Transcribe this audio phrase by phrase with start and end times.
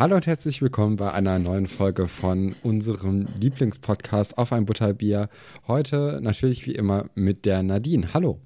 [0.00, 5.28] Hallo und herzlich willkommen bei einer neuen Folge von unserem Lieblingspodcast auf ein Butterbier.
[5.68, 8.14] Heute natürlich wie immer mit der Nadine.
[8.14, 8.38] Hallo.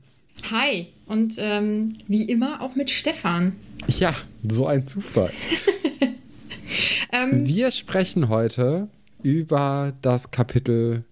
[0.50, 3.54] Hi und ähm, wie immer auch mit Stefan.
[3.86, 4.12] Ja,
[4.48, 5.30] so ein Zufall.
[7.12, 8.88] Ähm, Wir sprechen heute
[9.22, 11.04] über das Kapitel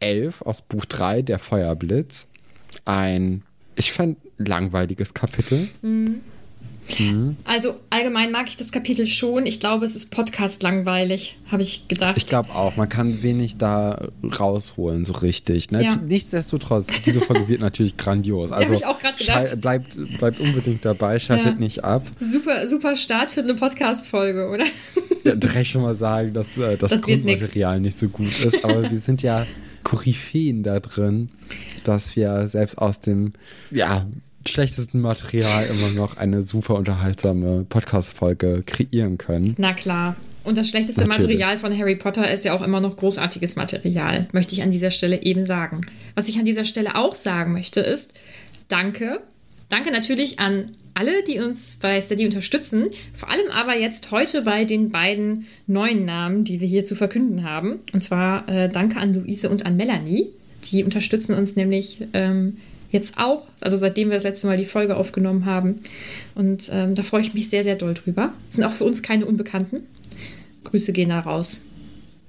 [0.00, 2.26] 11 aus Buch 3, der Feuerblitz.
[2.84, 3.42] Ein,
[3.76, 5.68] ich fand, langweiliges Kapitel.
[7.44, 9.46] Also allgemein mag ich das Kapitel schon.
[9.46, 12.16] Ich glaube, es ist Podcast langweilig, habe ich gedacht.
[12.16, 15.70] Ich glaube auch, man kann wenig da rausholen, so richtig.
[15.70, 15.84] Ne?
[15.84, 15.96] Ja.
[15.96, 18.52] Nichtsdestotrotz, diese Folge wird natürlich grandios.
[18.52, 19.60] Also ich auch grad gedacht.
[19.60, 21.52] Bleibt, bleibt unbedingt dabei, schaltet Ja.
[21.54, 22.06] nicht ab.
[22.18, 24.64] Super, super Start für eine Podcast-Folge, oder?
[25.24, 28.90] Ja, direkt schon mal sagen, dass äh, das, Das Grundmaterial nicht so gut ist, aber
[28.90, 29.46] wir sind ja
[29.82, 31.30] Koryphäen da drin,
[31.84, 33.32] dass wir selbst aus dem
[33.70, 34.06] ja,
[34.48, 39.54] schlechtesten Material immer noch eine super unterhaltsame Podcast-Folge kreieren können.
[39.58, 40.16] Na klar.
[40.44, 41.38] Und das schlechteste Natürlich.
[41.38, 44.90] Material von Harry Potter ist ja auch immer noch großartiges Material, möchte ich an dieser
[44.90, 45.80] Stelle eben sagen.
[46.14, 48.12] Was ich an dieser Stelle auch sagen möchte, ist
[48.68, 49.20] Danke.
[49.68, 52.90] Danke natürlich an alle, die uns bei Steady unterstützen.
[53.14, 57.42] Vor allem aber jetzt heute bei den beiden neuen Namen, die wir hier zu verkünden
[57.42, 57.80] haben.
[57.92, 60.28] Und zwar äh, Danke an Luise und an Melanie.
[60.70, 62.58] Die unterstützen uns nämlich ähm,
[62.94, 65.76] jetzt auch, also seitdem wir das letzte Mal die Folge aufgenommen haben.
[66.34, 68.32] Und ähm, da freue ich mich sehr, sehr doll drüber.
[68.48, 69.86] Sind auch für uns keine Unbekannten.
[70.62, 71.62] Grüße gehen da raus.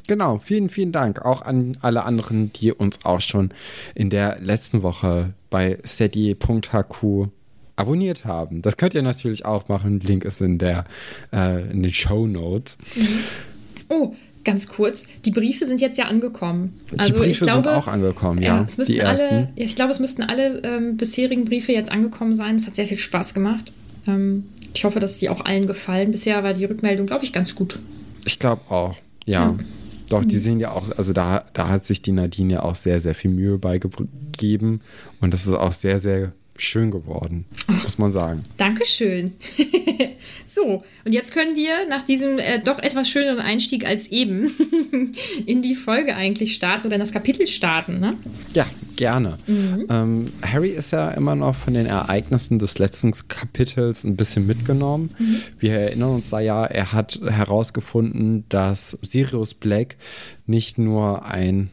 [0.07, 3.51] Genau, vielen, vielen Dank auch an alle anderen, die uns auch schon
[3.95, 7.29] in der letzten Woche bei steady.hq
[7.75, 8.61] abonniert haben.
[8.61, 9.99] Das könnt ihr natürlich auch machen.
[9.99, 10.85] Link ist in, der,
[11.33, 12.77] äh, in den Show Notes.
[13.89, 14.13] Oh,
[14.45, 15.07] ganz kurz.
[15.25, 16.73] Die Briefe sind jetzt ja angekommen.
[16.91, 18.63] Die also Briefe ich glaube, sind auch angekommen, ja.
[18.67, 19.47] es müssten die alle, ersten.
[19.55, 22.55] ich glaube, es müssten alle ähm, bisherigen Briefe jetzt angekommen sein.
[22.55, 23.73] Es hat sehr viel Spaß gemacht.
[24.07, 26.11] Ähm, ich hoffe, dass die auch allen gefallen.
[26.11, 27.79] Bisher war die Rückmeldung, glaube ich, ganz gut.
[28.25, 28.95] Ich glaube auch,
[29.25, 29.55] ja.
[30.09, 30.27] Doch, Mhm.
[30.27, 33.15] die sehen ja auch, also da, da hat sich die Nadine ja auch sehr, sehr
[33.15, 34.81] viel Mühe beigegeben.
[35.19, 37.45] Und das ist auch sehr, sehr schön geworden,
[37.83, 38.45] muss man sagen.
[38.57, 39.33] Dankeschön.
[40.47, 44.51] so, und jetzt können wir nach diesem äh, doch etwas schöneren Einstieg als eben
[45.45, 47.99] in die Folge eigentlich starten oder in das Kapitel starten.
[47.99, 48.17] Ne?
[48.53, 48.65] Ja,
[48.95, 49.37] gerne.
[49.47, 49.85] Mhm.
[49.89, 55.13] Ähm, Harry ist ja immer noch von den Ereignissen des letzten Kapitels ein bisschen mitgenommen.
[55.17, 55.41] Mhm.
[55.59, 59.97] Wir erinnern uns da ja, er hat herausgefunden, dass Sirius Black
[60.47, 61.69] nicht nur ein,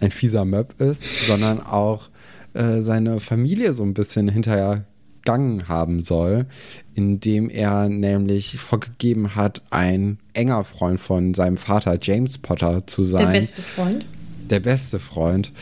[0.00, 2.11] ein fieser Möb ist, sondern auch
[2.54, 6.46] äh, seine Familie so ein bisschen hintergangen haben soll,
[6.94, 13.26] indem er nämlich vorgegeben hat, ein enger Freund von seinem Vater James Potter zu sein
[13.26, 14.04] Der beste Freund.
[14.50, 15.52] der beste Freund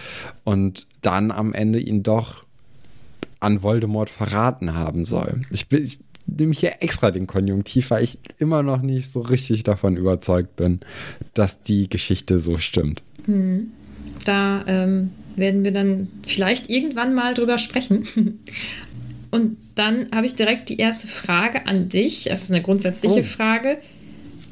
[0.44, 2.44] und dann am Ende ihn doch
[3.38, 5.42] an Voldemort verraten haben soll.
[5.50, 9.62] Ich, bin, ich nehme hier extra den Konjunktiv, weil ich immer noch nicht so richtig
[9.62, 10.80] davon überzeugt bin,
[11.34, 13.02] dass die Geschichte so stimmt.
[14.24, 18.06] Da ähm, werden wir dann vielleicht irgendwann mal drüber sprechen.
[19.30, 22.24] Und dann habe ich direkt die erste Frage an dich.
[22.24, 23.22] Das ist eine grundsätzliche Oh.
[23.22, 23.78] Frage.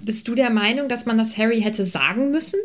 [0.04, 2.60] Bist du der Meinung, dass man das Harry hätte sagen müssen?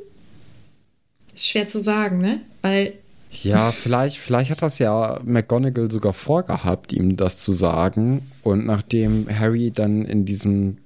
[1.33, 2.39] Ist schwer zu sagen, ne?
[2.61, 2.93] Weil
[3.31, 8.21] Ja, vielleicht, vielleicht hat das ja McGonagall sogar vorgehabt, ihm das zu sagen.
[8.43, 10.77] Und nachdem Harry dann in diesem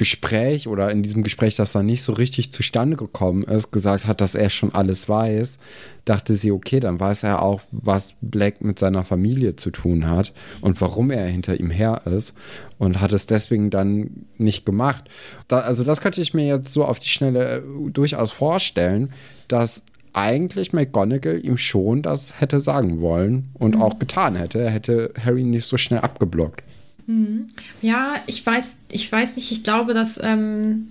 [0.00, 4.22] Gespräch oder in diesem Gespräch, das dann nicht so richtig zustande gekommen ist, gesagt hat,
[4.22, 5.58] dass er schon alles weiß,
[6.06, 10.32] dachte sie, okay, dann weiß er auch, was Black mit seiner Familie zu tun hat
[10.62, 12.32] und warum er hinter ihm her ist
[12.78, 15.04] und hat es deswegen dann nicht gemacht.
[15.48, 19.12] Da, also das könnte ich mir jetzt so auf die Schnelle äh, durchaus vorstellen,
[19.48, 19.82] dass
[20.14, 23.82] eigentlich McGonagall ihm schon das hätte sagen wollen und mhm.
[23.82, 24.60] auch getan hätte.
[24.60, 26.62] Er hätte Harry nicht so schnell abgeblockt.
[27.10, 27.48] Mhm.
[27.82, 30.20] Ja, ich weiß, ich weiß nicht, ich glaube, dass.
[30.22, 30.90] Ähm,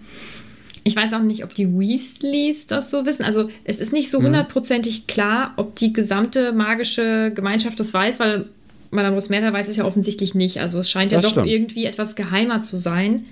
[0.85, 3.23] ich weiß auch nicht, ob die Weasleys das so wissen.
[3.23, 4.27] Also es ist nicht so mhm.
[4.27, 8.45] hundertprozentig klar, ob die gesamte magische Gemeinschaft das weiß, weil
[8.89, 10.61] Madame Rosmerta weiß es ja offensichtlich nicht.
[10.61, 11.47] Also es scheint ja das doch stimmt.
[11.47, 13.25] irgendwie etwas geheimer zu sein.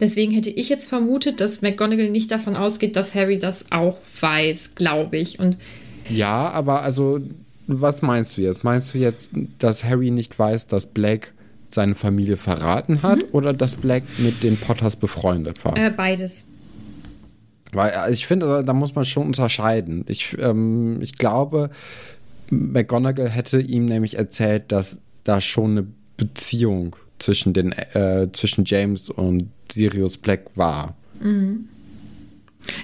[0.00, 4.74] Deswegen hätte ich jetzt vermutet, dass McGonagall nicht davon ausgeht, dass Harry das auch weiß,
[4.74, 5.38] glaube ich.
[5.38, 5.56] Und
[6.10, 7.20] ja, aber also,
[7.66, 8.62] was meinst du jetzt?
[8.62, 11.32] Meinst du jetzt, dass Harry nicht weiß, dass Black
[11.68, 13.28] seine Familie verraten hat mhm.
[13.32, 15.76] oder dass Black mit den Potters befreundet war?
[15.76, 16.48] Äh, beides.
[17.72, 20.04] Weil also ich finde, da muss man schon unterscheiden.
[20.08, 21.70] Ich, ähm, ich glaube,
[22.50, 25.86] McGonagall hätte ihm nämlich erzählt, dass da schon eine
[26.16, 30.94] Beziehung zwischen, den, äh, zwischen James und Sirius Black war.
[31.20, 31.68] Mhm.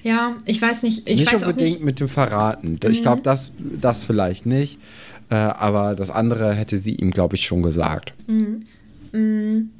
[0.02, 1.08] Ja, ich weiß nicht.
[1.08, 1.84] Ich nicht weiß unbedingt nicht.
[1.84, 2.78] mit dem Verraten.
[2.82, 2.90] Mhm.
[2.90, 4.78] Ich glaube, das, das vielleicht nicht.
[5.30, 8.12] Äh, aber das andere hätte sie ihm, glaube ich, schon gesagt.
[8.26, 8.64] Mhm.
[9.14, 9.70] Mhm.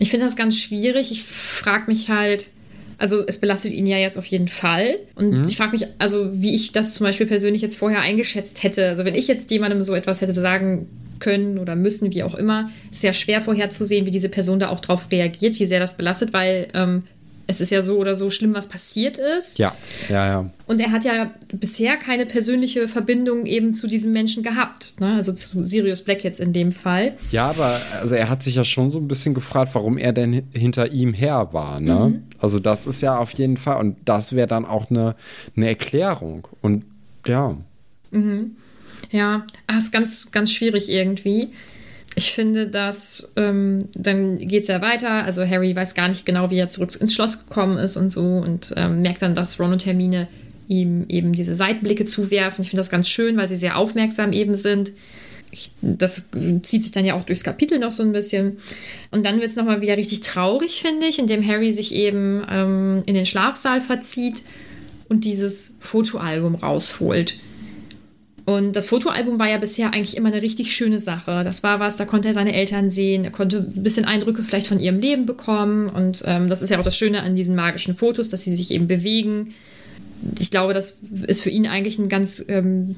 [0.00, 1.10] Ich finde das ganz schwierig.
[1.10, 2.46] Ich frage mich halt,
[2.98, 4.96] also es belastet ihn ja jetzt auf jeden Fall.
[5.14, 5.42] Und mhm.
[5.42, 8.88] ich frage mich, also wie ich das zum Beispiel persönlich jetzt vorher eingeschätzt hätte.
[8.88, 10.88] Also wenn ich jetzt jemandem so etwas hätte sagen
[11.18, 14.80] können oder müssen, wie auch immer, ist ja schwer vorherzusehen, wie diese Person da auch
[14.80, 17.02] drauf reagiert, wie sehr das belastet, weil ähm,
[17.50, 19.58] es ist ja so oder so schlimm, was passiert ist.
[19.58, 19.74] Ja,
[20.10, 20.50] ja, ja.
[20.66, 25.00] Und er hat ja bisher keine persönliche Verbindung eben zu diesem Menschen gehabt.
[25.00, 25.14] Ne?
[25.14, 27.16] Also zu Sirius Black jetzt in dem Fall.
[27.32, 30.42] Ja, aber also er hat sich ja schon so ein bisschen gefragt, warum er denn
[30.52, 31.80] hinter ihm her war.
[31.80, 31.94] Ne?
[31.94, 32.22] Mhm.
[32.38, 35.16] Also das ist ja auf jeden Fall, und das wäre dann auch eine,
[35.56, 36.46] eine Erklärung.
[36.60, 36.84] Und
[37.26, 37.56] ja.
[38.10, 38.56] Mhm.
[39.10, 41.48] Ja, das ah, ist ganz, ganz schwierig irgendwie.
[42.18, 45.22] Ich finde, dass ähm, dann geht es ja weiter.
[45.24, 48.38] Also Harry weiß gar nicht genau, wie er zurück ins Schloss gekommen ist und so
[48.38, 50.26] und ähm, merkt dann, dass Ron und Hermine
[50.66, 52.62] ihm eben diese Seitenblicke zuwerfen.
[52.62, 54.90] Ich finde das ganz schön, weil sie sehr aufmerksam eben sind.
[55.52, 56.24] Ich, das
[56.62, 58.58] zieht sich dann ja auch durchs Kapitel noch so ein bisschen.
[59.12, 63.04] Und dann wird es nochmal wieder richtig traurig, finde ich, indem Harry sich eben ähm,
[63.06, 64.42] in den Schlafsaal verzieht
[65.08, 67.38] und dieses Fotoalbum rausholt.
[68.48, 71.42] Und das Fotoalbum war ja bisher eigentlich immer eine richtig schöne Sache.
[71.44, 74.68] Das war was, da konnte er seine Eltern sehen, er konnte ein bisschen Eindrücke vielleicht
[74.68, 75.90] von ihrem Leben bekommen.
[75.90, 78.70] Und ähm, das ist ja auch das Schöne an diesen magischen Fotos, dass sie sich
[78.70, 79.52] eben bewegen.
[80.38, 82.96] Ich glaube, das ist für ihn eigentlich ein ganz ähm,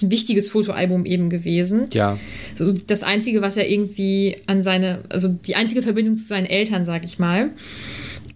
[0.00, 1.88] ein wichtiges Fotoalbum eben gewesen.
[1.92, 2.16] Ja.
[2.54, 6.84] So das Einzige, was er irgendwie an seine, also die einzige Verbindung zu seinen Eltern,
[6.84, 7.50] sag ich mal.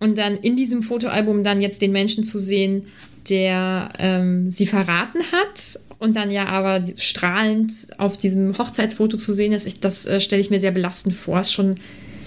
[0.01, 2.87] Und dann in diesem Fotoalbum dann jetzt den Menschen zu sehen,
[3.29, 9.53] der ähm, sie verraten hat und dann ja aber strahlend auf diesem Hochzeitsfoto zu sehen
[9.53, 11.41] ist, ich, das äh, stelle ich mir sehr belastend vor.
[11.41, 11.77] Ist schon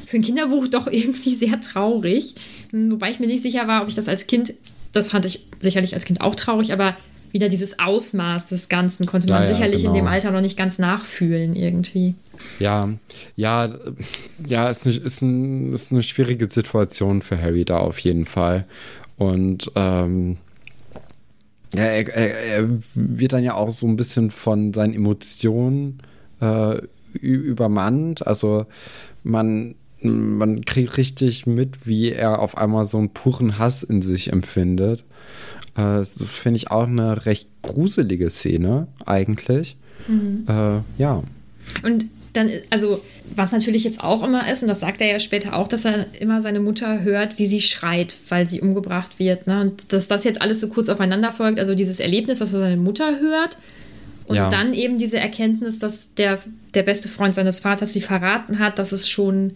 [0.08, 2.36] für ein Kinderbuch doch irgendwie sehr traurig.
[2.72, 4.54] Hm, wobei ich mir nicht sicher war, ob ich das als Kind,
[4.92, 6.96] das fand ich sicherlich als Kind auch traurig, aber
[7.32, 9.94] wieder dieses Ausmaß des Ganzen konnte man ja, ja, sicherlich genau.
[9.94, 12.16] in dem Alter noch nicht ganz nachfühlen irgendwie.
[12.60, 12.90] Ja,
[13.38, 13.74] ja,
[14.46, 18.66] ja, ist eine, ist, ein, ist eine schwierige Situation für Harry da auf jeden Fall.
[19.18, 20.38] Und ähm,
[21.74, 26.00] ja, er, er, er, wird dann ja auch so ein bisschen von seinen Emotionen
[26.42, 26.82] äh,
[27.14, 28.26] übermannt.
[28.28, 28.66] Also
[29.24, 34.32] man, man kriegt richtig mit, wie er auf einmal so einen puren Hass in sich
[34.32, 35.06] empfindet.
[35.76, 39.78] Äh, finde ich auch eine recht gruselige Szene eigentlich.
[40.08, 40.46] Mhm.
[40.48, 41.24] Äh, ja.
[41.84, 43.02] Und dann, also
[43.36, 46.08] was natürlich jetzt auch immer ist, und das sagt er ja später auch, dass er
[46.20, 49.48] immer seine Mutter hört, wie sie schreit, weil sie umgebracht wird.
[49.48, 49.62] Ne?
[49.62, 52.78] Und dass das jetzt alles so kurz aufeinander folgt, also dieses Erlebnis, dass er seine
[52.78, 53.58] Mutter hört
[54.28, 54.50] und ja.
[54.50, 56.40] dann eben diese Erkenntnis, dass der,
[56.74, 59.56] der beste Freund seines Vaters sie verraten hat, das ist schon,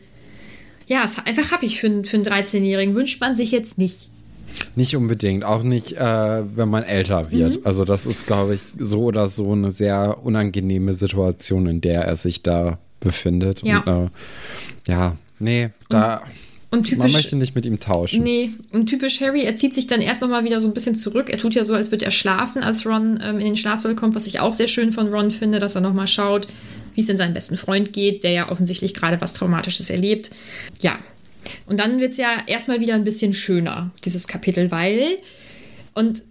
[0.88, 2.96] ja, ist einfach happig für, für einen 13-Jährigen.
[2.96, 4.10] Wünscht man sich jetzt nicht.
[4.76, 7.56] Nicht unbedingt, auch nicht, äh, wenn man älter wird.
[7.56, 7.62] Mhm.
[7.66, 12.16] Also das ist, glaube ich, so oder so eine sehr unangenehme Situation, in der er
[12.16, 13.64] sich da befindet.
[13.64, 16.24] Ja, und, äh, ja nee, da.
[16.72, 18.22] Und typisch, man möchte nicht mit ihm tauschen.
[18.24, 21.30] Nee, und typisch Harry, er zieht sich dann erst nochmal wieder so ein bisschen zurück.
[21.30, 24.14] Er tut ja so, als würde er schlafen, als Ron ähm, in den Schlafsaal kommt,
[24.14, 26.48] was ich auch sehr schön von Ron finde, dass er nochmal schaut,
[26.94, 30.32] wie es denn seinem besten Freund geht, der ja offensichtlich gerade was Traumatisches erlebt.
[30.82, 31.00] Ja.
[31.68, 35.20] Und dann wird es ja erstmal wieder ein bisschen schöner, dieses Kapitel, weil,
[35.94, 36.24] und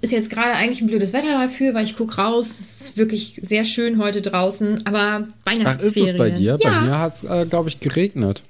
[0.00, 2.48] ist jetzt gerade eigentlich ein blödes Wetter dafür, weil ich gucke raus.
[2.58, 5.66] Es ist wirklich sehr schön heute draußen, aber Weihnachtsferien.
[5.66, 6.58] Ach, ist es bei dir?
[6.60, 6.70] Ja.
[6.70, 8.42] Bei mir hat es, äh, glaube ich, geregnet.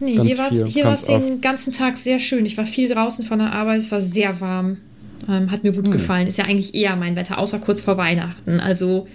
[0.00, 0.28] Nee, Ganz
[0.66, 2.46] hier war es den ganzen Tag sehr schön.
[2.46, 4.76] Ich war viel draußen von der Arbeit, es war sehr warm.
[5.28, 5.82] Ähm, hat mir Hm.
[5.82, 6.28] gut gefallen.
[6.28, 8.60] Ist ja eigentlich eher mein Wetter, außer kurz vor Weihnachten.
[8.60, 9.08] Also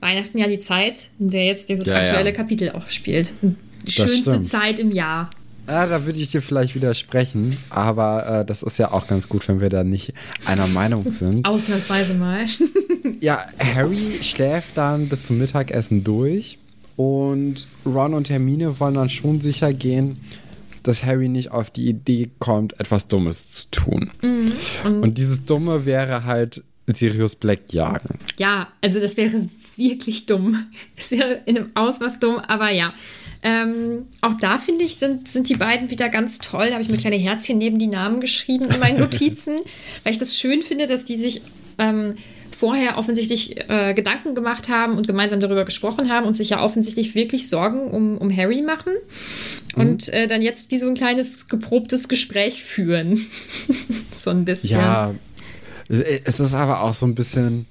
[0.00, 2.00] Weihnachten ja die Zeit, in der jetzt dieses Ja, ja.
[2.00, 3.32] aktuelle Kapitel auch spielt.
[3.42, 3.54] Die
[3.84, 4.48] Das schönste stimmt.
[4.48, 5.30] Zeit im Jahr.
[5.68, 9.46] Ja, da würde ich dir vielleicht widersprechen, aber äh, das ist ja auch ganz gut,
[9.48, 10.14] wenn wir da nicht
[10.46, 11.46] einer Meinung sind.
[11.46, 12.46] Ausnahmsweise mal.
[13.20, 16.58] Ja, Harry schläft dann bis zum Mittagessen durch
[16.96, 20.18] und Ron und Hermine wollen dann schon sicher gehen,
[20.82, 24.10] dass Harry nicht auf die Idee kommt, etwas Dummes zu tun.
[24.84, 28.18] Und dieses Dumme wäre halt Sirius Black jagen.
[28.38, 30.66] Ja, also das wäre wirklich dumm.
[30.96, 32.92] Es wäre in einem Ausmaß dumm, aber ja.
[33.42, 36.66] Ähm, auch da finde ich, sind, sind die beiden wieder ganz toll.
[36.66, 39.56] Da habe ich mir kleine Herzchen neben die Namen geschrieben in meinen Notizen,
[40.02, 41.42] weil ich das schön finde, dass die sich
[41.78, 42.14] ähm,
[42.58, 47.14] vorher offensichtlich äh, Gedanken gemacht haben und gemeinsam darüber gesprochen haben und sich ja offensichtlich
[47.14, 48.92] wirklich Sorgen um, um Harry machen
[49.76, 53.24] und äh, dann jetzt wie so ein kleines geprobtes Gespräch führen.
[54.18, 54.80] so ein bisschen.
[54.80, 55.14] Ja,
[55.88, 57.66] es ist aber auch so ein bisschen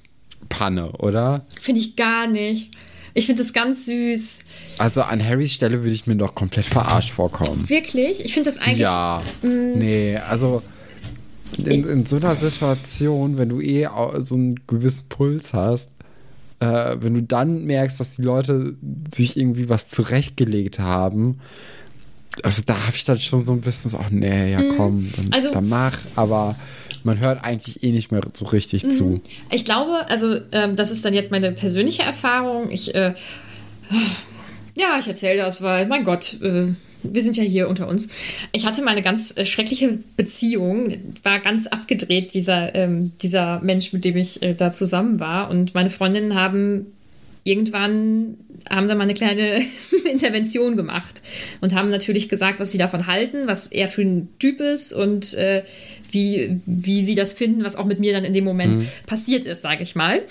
[0.47, 1.45] Panne, oder?
[1.59, 2.71] Finde ich gar nicht.
[3.17, 4.43] Ich finde es ganz süß.
[4.77, 7.67] Also an Harrys Stelle würde ich mir doch komplett verarscht vorkommen.
[7.67, 8.23] Wirklich?
[8.23, 8.77] Ich finde das eigentlich.
[8.77, 10.61] Ja, nee, also
[11.57, 13.87] in, in so einer Situation, wenn du eh
[14.19, 15.89] so einen gewissen Puls hast,
[16.59, 18.75] äh, wenn du dann merkst, dass die Leute
[19.11, 21.39] sich irgendwie was zurechtgelegt haben,
[22.43, 25.33] also da habe ich dann schon so ein bisschen so, ach nee, ja komm, dann,
[25.33, 26.55] Also- dann mach, aber
[27.07, 29.21] man hört eigentlich eh nicht mehr so richtig zu.
[29.49, 32.69] Ich glaube, also ähm, das ist dann jetzt meine persönliche Erfahrung.
[32.69, 33.15] Ich, äh,
[34.75, 36.67] ja, ich erzähle das, weil, mein Gott, äh,
[37.01, 38.09] wir sind ja hier unter uns.
[38.51, 43.93] Ich hatte mal eine ganz äh, schreckliche Beziehung, war ganz abgedreht, dieser, ähm, dieser Mensch,
[43.93, 45.49] mit dem ich äh, da zusammen war.
[45.49, 46.87] Und meine Freundinnen haben
[47.47, 48.35] irgendwann
[48.69, 49.61] haben da mal eine kleine
[50.11, 51.21] Intervention gemacht
[51.61, 55.33] und haben natürlich gesagt, was sie davon halten, was er für ein Typ ist und
[55.35, 55.63] äh,
[56.11, 59.61] wie, wie sie das finden, was auch mit mir dann in dem Moment passiert ist,
[59.61, 60.21] sage ich mal.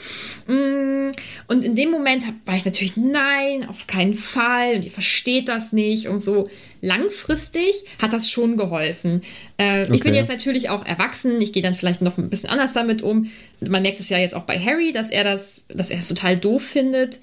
[0.46, 1.12] Mm,
[1.48, 5.72] Und in dem Moment war ich natürlich, nein, auf keinen Fall und ihr versteht das
[5.72, 6.48] nicht und so.
[6.80, 9.22] Langfristig hat das schon geholfen.
[9.58, 10.14] Äh, Ich bin Okay.
[10.14, 13.30] jetzt natürlich auch erwachsen, ich gehe dann vielleicht noch ein bisschen anders damit um.
[13.60, 16.38] Man merkt es ja jetzt auch bei Harry, dass er das, dass er es total
[16.38, 17.18] doof findet.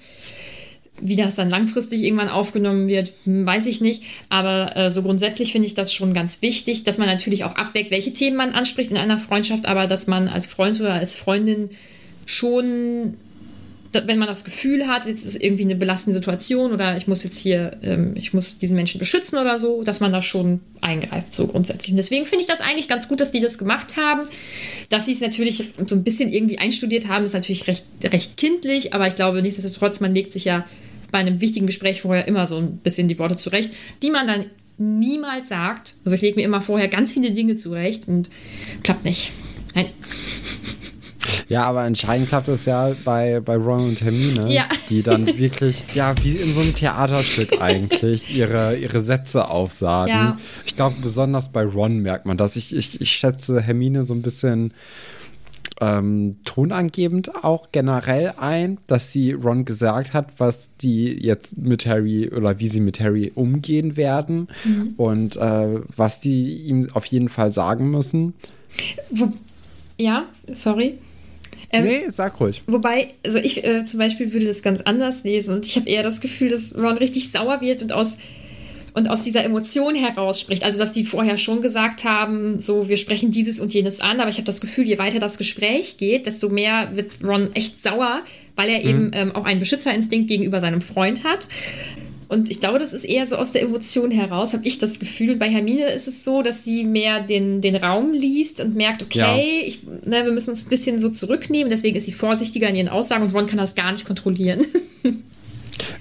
[1.06, 4.02] Wie das dann langfristig irgendwann aufgenommen wird, hm, weiß ich nicht.
[4.30, 7.90] Aber äh, so grundsätzlich finde ich das schon ganz wichtig, dass man natürlich auch abwägt,
[7.90, 11.68] welche Themen man anspricht in einer Freundschaft, aber dass man als Freund oder als Freundin
[12.24, 13.18] schon,
[13.92, 17.36] wenn man das Gefühl hat, jetzt ist irgendwie eine belastende Situation oder ich muss jetzt
[17.36, 21.46] hier, ähm, ich muss diesen Menschen beschützen oder so, dass man da schon eingreift, so
[21.48, 21.90] grundsätzlich.
[21.90, 24.22] Und deswegen finde ich das eigentlich ganz gut, dass die das gemacht haben.
[24.88, 28.94] Dass sie es natürlich so ein bisschen irgendwie einstudiert haben, ist natürlich recht, recht kindlich,
[28.94, 30.64] aber ich glaube nichtsdestotrotz, man legt sich ja
[31.14, 33.70] bei einem wichtigen Gespräch vorher immer so ein bisschen die Worte zurecht,
[34.02, 34.46] die man dann
[34.78, 35.94] niemals sagt.
[36.04, 38.30] Also ich lege mir immer vorher ganz viele Dinge zurecht und
[38.82, 39.30] klappt nicht.
[39.76, 39.86] Nein.
[41.48, 44.66] Ja, aber entscheidend klappt es ja bei, bei Ron und Hermine, Ja.
[44.90, 50.10] die dann wirklich, ja, wie in so einem Theaterstück eigentlich, ihre, ihre Sätze aufsagen.
[50.12, 50.38] Ja.
[50.66, 52.56] Ich glaube, besonders bei Ron merkt man das.
[52.56, 54.74] Ich, ich, ich schätze Hermine so ein bisschen
[55.80, 62.30] ähm, tonangebend auch generell ein, dass sie Ron gesagt hat, was die jetzt mit Harry
[62.30, 64.48] oder wie sie mit Harry umgehen werden
[64.96, 68.34] und äh, was die ihm auf jeden Fall sagen müssen.
[69.98, 70.98] Ja, sorry.
[71.70, 72.62] Ähm, nee, sag ruhig.
[72.66, 76.04] Wobei, also ich äh, zum Beispiel würde das ganz anders lesen und ich habe eher
[76.04, 78.16] das Gefühl, dass Ron richtig sauer wird und aus,
[78.94, 80.64] und aus dieser Emotion heraus spricht.
[80.64, 84.30] Also, dass die vorher schon gesagt haben, so, wir sprechen dieses und jenes an, aber
[84.30, 88.22] ich habe das Gefühl, je weiter das Gespräch geht, desto mehr wird Ron echt sauer,
[88.54, 91.48] weil er eben ähm, auch einen Beschützerinstinkt gegenüber seinem Freund hat.
[92.28, 95.32] Und ich glaube, das ist eher so aus der Emotion heraus, habe ich das Gefühl.
[95.32, 99.02] Und bei Hermine ist es so, dass sie mehr den, den Raum liest und merkt,
[99.02, 99.36] okay, Ja.
[99.66, 101.68] ich, ne, wir müssen uns ein bisschen so zurücknehmen.
[101.68, 104.64] Deswegen ist sie vorsichtiger in ihren Aussagen und Ron kann das gar nicht kontrollieren.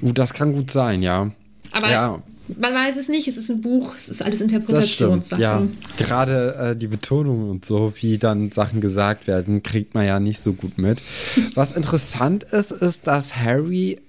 [0.02, 1.32] Uh, das kann gut sein, ja.
[1.72, 2.22] Aber ja.
[2.48, 3.28] Man weiß es nicht.
[3.28, 5.42] Es ist ein Buch, es ist alles Das stimmt, Interpretationssache.
[5.42, 5.64] ja.
[5.98, 10.42] Gerade äh, die Betonung und so, wie dann Sachen gesagt werden, kriegt man ja nicht
[10.42, 11.02] so gut mit.
[11.56, 14.00] Was interessant ist, ist, dass Harry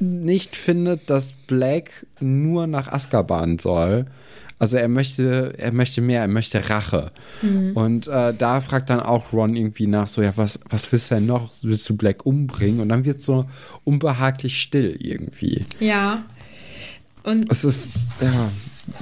[0.00, 4.06] nicht findet, dass Black nur nach Azkaban soll.
[4.58, 7.10] Also er möchte, er möchte mehr, er möchte Rache.
[7.74, 11.16] Und äh, da fragt dann auch Ron irgendwie nach, so, ja, was, was willst du
[11.16, 11.50] denn noch?
[11.62, 12.78] Willst du Black umbringen?
[12.78, 13.46] Und dann wird so
[13.82, 15.64] unbehaglich still irgendwie.
[15.80, 16.22] ja.
[17.24, 18.50] Und Es ist, ja,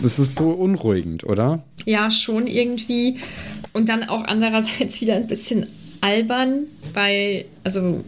[0.03, 1.65] es ist beunruhigend, oder?
[1.87, 3.19] Ja, schon irgendwie.
[3.73, 5.67] Und dann auch andererseits wieder ein bisschen
[6.01, 8.05] albern, weil, also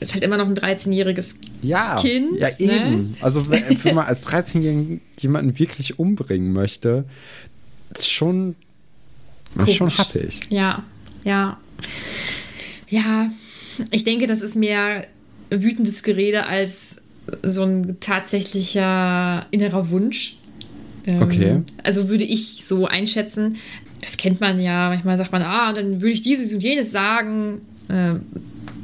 [0.00, 2.38] ist halt immer noch ein 13-jähriges ja, Kind.
[2.38, 2.56] Ja, ne?
[2.58, 3.16] eben.
[3.20, 7.04] Also, wenn, wenn man als 13-Jährigen jemanden wirklich umbringen möchte,
[7.94, 8.56] ist schon,
[9.64, 10.40] ist schon happig.
[10.50, 10.82] Ja,
[11.24, 11.58] ja.
[12.88, 13.30] Ja,
[13.90, 15.06] ich denke, das ist mehr
[15.50, 17.01] wütendes Gerede als
[17.42, 20.36] so ein tatsächlicher innerer Wunsch.
[21.06, 21.62] Ähm, Okay.
[21.82, 23.56] Also würde ich so einschätzen.
[24.00, 24.90] Das kennt man ja.
[24.90, 27.60] Manchmal sagt man, ah, dann würde ich dieses und jenes sagen.
[27.88, 28.22] Ähm,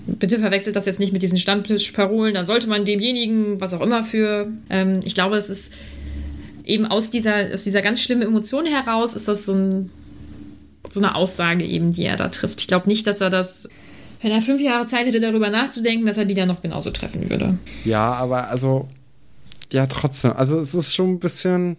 [0.07, 2.35] bitte verwechselt das jetzt nicht mit diesen Stammtischparolen.
[2.35, 4.49] Da sollte man demjenigen, was auch immer für.
[4.71, 5.73] Ähm, ich glaube, es ist
[6.65, 9.91] eben aus dieser, aus dieser ganz schlimmen Emotion heraus, ist das so ein
[10.91, 12.61] so eine Aussage eben, die er da trifft.
[12.61, 13.69] Ich glaube nicht, dass er das,
[14.21, 17.29] wenn er fünf Jahre Zeit hätte, darüber nachzudenken, dass er die dann noch genauso treffen
[17.31, 17.59] würde.
[17.85, 18.89] Ja, aber also,
[19.73, 20.33] ja, trotzdem.
[20.33, 21.77] Also, es ist schon ein bisschen,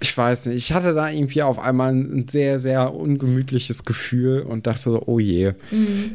[0.00, 4.66] ich weiß nicht, ich hatte da irgendwie auf einmal ein sehr, sehr ungemütliches Gefühl und
[4.66, 5.52] dachte so, oh je,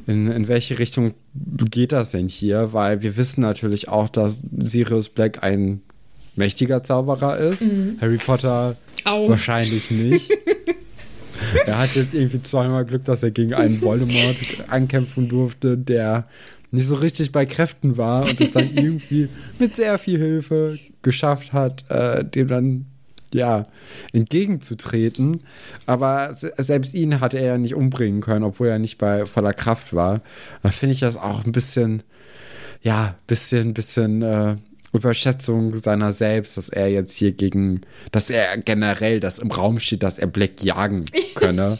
[0.07, 2.73] in, in welche Richtung geht das denn hier?
[2.73, 5.81] Weil wir wissen natürlich auch, dass Sirius Black ein
[6.35, 7.61] mächtiger Zauberer ist.
[7.99, 9.29] Harry Potter Auch.
[9.29, 10.31] wahrscheinlich nicht.
[11.65, 14.37] er hat jetzt irgendwie zweimal Glück, dass er gegen einen Voldemort
[14.69, 16.27] ankämpfen durfte, der
[16.71, 19.27] nicht so richtig bei Kräften war und es dann irgendwie
[19.59, 22.85] mit sehr viel Hilfe geschafft hat, äh, dem dann
[23.33, 23.65] ja
[24.13, 25.41] entgegenzutreten.
[25.85, 29.53] Aber se- selbst ihn hatte er ja nicht umbringen können, obwohl er nicht bei voller
[29.53, 30.21] Kraft war.
[30.63, 32.03] Da finde ich das auch ein bisschen,
[32.81, 34.55] ja, bisschen, bisschen äh,
[34.93, 37.81] Überschätzung seiner selbst, dass er jetzt hier gegen,
[38.11, 41.05] dass er generell, dass im Raum steht, dass er Black jagen
[41.35, 41.79] könne.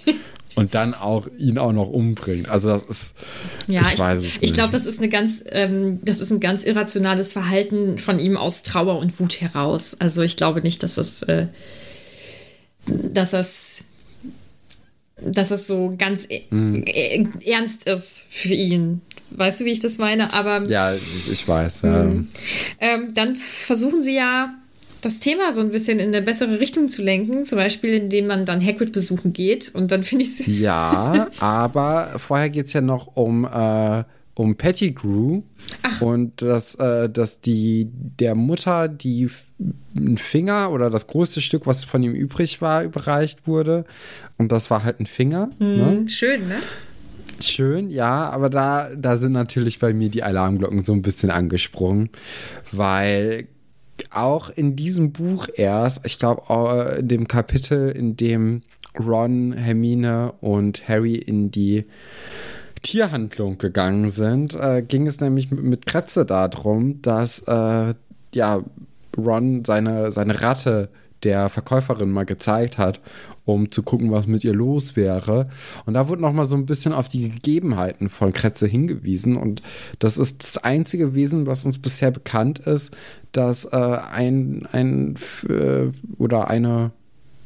[0.54, 2.50] Und dann auch ihn auch noch umbringt.
[2.50, 3.14] Also das ist,
[3.68, 4.54] Ja, ich, ich, weiß es ich nicht.
[4.56, 8.62] glaube, das ist eine ganz, ähm, das ist ein ganz irrationales Verhalten von ihm aus
[8.62, 9.96] Trauer und Wut heraus.
[10.00, 11.48] Also ich glaube nicht, dass das, äh,
[12.86, 13.84] dass das,
[15.24, 16.84] dass das so ganz e- Hm.
[16.86, 19.02] e- ernst ist für ihn.
[19.32, 20.34] Weißt du, wie ich das meine?
[20.34, 21.82] Aber ja, ich, ich weiß.
[21.84, 22.04] Ja.
[22.80, 24.54] Ähm, dann versuchen sie ja,
[25.02, 27.46] das Thema so ein bisschen in eine bessere Richtung zu lenken.
[27.46, 29.74] Zum Beispiel, indem man dann Hagrid besuchen geht.
[29.74, 30.60] Und dann finde ich sie.
[30.60, 34.04] Ja, aber vorher geht es ja noch um, äh,
[34.36, 35.42] um Pettigrew
[36.00, 39.30] und dass, äh, dass die der Mutter die
[39.96, 43.84] ein Finger oder das größte Stück, was von ihm übrig war, überreicht wurde.
[44.38, 45.50] Und das war halt ein Finger.
[45.60, 46.06] Ne?
[46.08, 46.56] Schön, ne?
[47.42, 52.10] Schön, ja, aber da, da sind natürlich bei mir die Alarmglocken so ein bisschen angesprungen,
[52.72, 53.48] weil
[54.12, 58.62] auch in diesem Buch erst, ich glaube, in dem Kapitel, in dem
[59.00, 61.86] Ron, Hermine und Harry in die
[62.82, 67.94] Tierhandlung gegangen sind, äh, ging es nämlich mit, mit Kretze darum, dass äh,
[68.34, 68.64] ja,
[69.18, 70.90] Ron seine, seine Ratte
[71.24, 73.00] der Verkäuferin mal gezeigt hat,
[73.46, 75.50] um zu gucken, was mit ihr los wäre.
[75.86, 79.38] Und da wurde noch mal so ein bisschen auf die Gegebenheiten von Kretze hingewiesen.
[79.38, 79.62] Und
[80.00, 82.92] das ist das einzige Wesen, was uns bisher bekannt ist,
[83.32, 83.78] dass äh,
[84.14, 85.16] ein, ein
[85.50, 86.92] äh, oder eine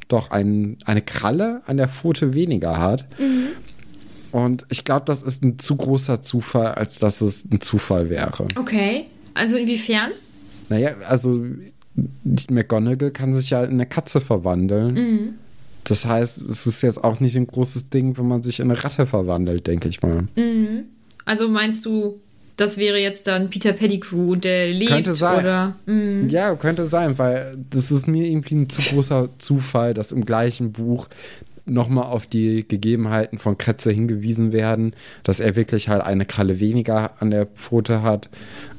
[0.08, 3.06] doch ein, eine Kralle an der Pfote weniger hat.
[4.30, 8.46] Und ich glaube, das ist ein zu großer Zufall, als dass es ein Zufall wäre.
[8.56, 9.06] Okay.
[9.34, 10.10] Also inwiefern?
[10.68, 11.44] Naja, also
[12.50, 15.36] McGonagall kann sich ja in eine Katze verwandeln.
[15.84, 18.82] Das heißt, es ist jetzt auch nicht ein großes Ding, wenn man sich in eine
[18.82, 20.26] Ratte verwandelt, denke ich mal.
[21.24, 22.20] Also meinst du,
[22.56, 25.40] das wäre jetzt dann Peter Pettigrew, der lebt Könnte sein.
[25.40, 25.76] oder?
[25.86, 26.28] Mhm.
[26.28, 30.72] Ja, könnte sein, weil das ist mir irgendwie ein zu großer Zufall, dass im gleichen
[30.72, 31.08] Buch
[31.66, 37.20] nochmal auf die Gegebenheiten von Kretze hingewiesen werden, dass er wirklich halt eine Kralle weniger
[37.20, 38.30] an der Pfote hat.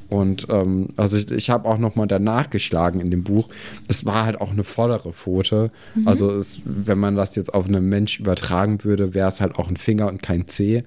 [0.09, 3.49] Und ähm, also ich, ich habe auch nochmal danach geschlagen in dem Buch.
[3.87, 5.71] Es war halt auch eine vordere Pfote.
[6.05, 9.67] Also es, wenn man das jetzt auf einen Mensch übertragen würde, wäre es halt auch
[9.67, 10.83] ein Finger und kein Zeh.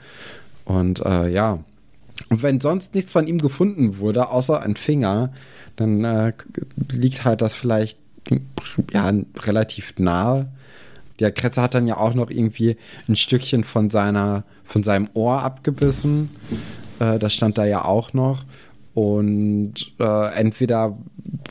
[0.64, 1.59] Und äh, ja,
[2.28, 5.33] und wenn sonst nichts von ihm gefunden wurde, außer ein Finger,
[5.76, 6.33] dann äh,
[6.92, 7.98] liegt halt das vielleicht
[8.92, 10.48] ja, relativ nahe.
[11.18, 12.76] Der Kretzer hat dann ja auch noch irgendwie
[13.09, 16.30] ein Stückchen von seiner, von seinem Ohr abgebissen.
[16.98, 18.44] Äh, das stand da ja auch noch.
[19.00, 20.98] Und äh, entweder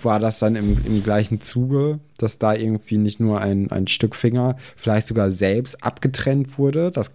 [0.03, 4.15] war das dann im, im gleichen Zuge, dass da irgendwie nicht nur ein, ein Stück
[4.15, 6.91] Finger, vielleicht sogar selbst abgetrennt wurde.
[6.91, 7.09] Das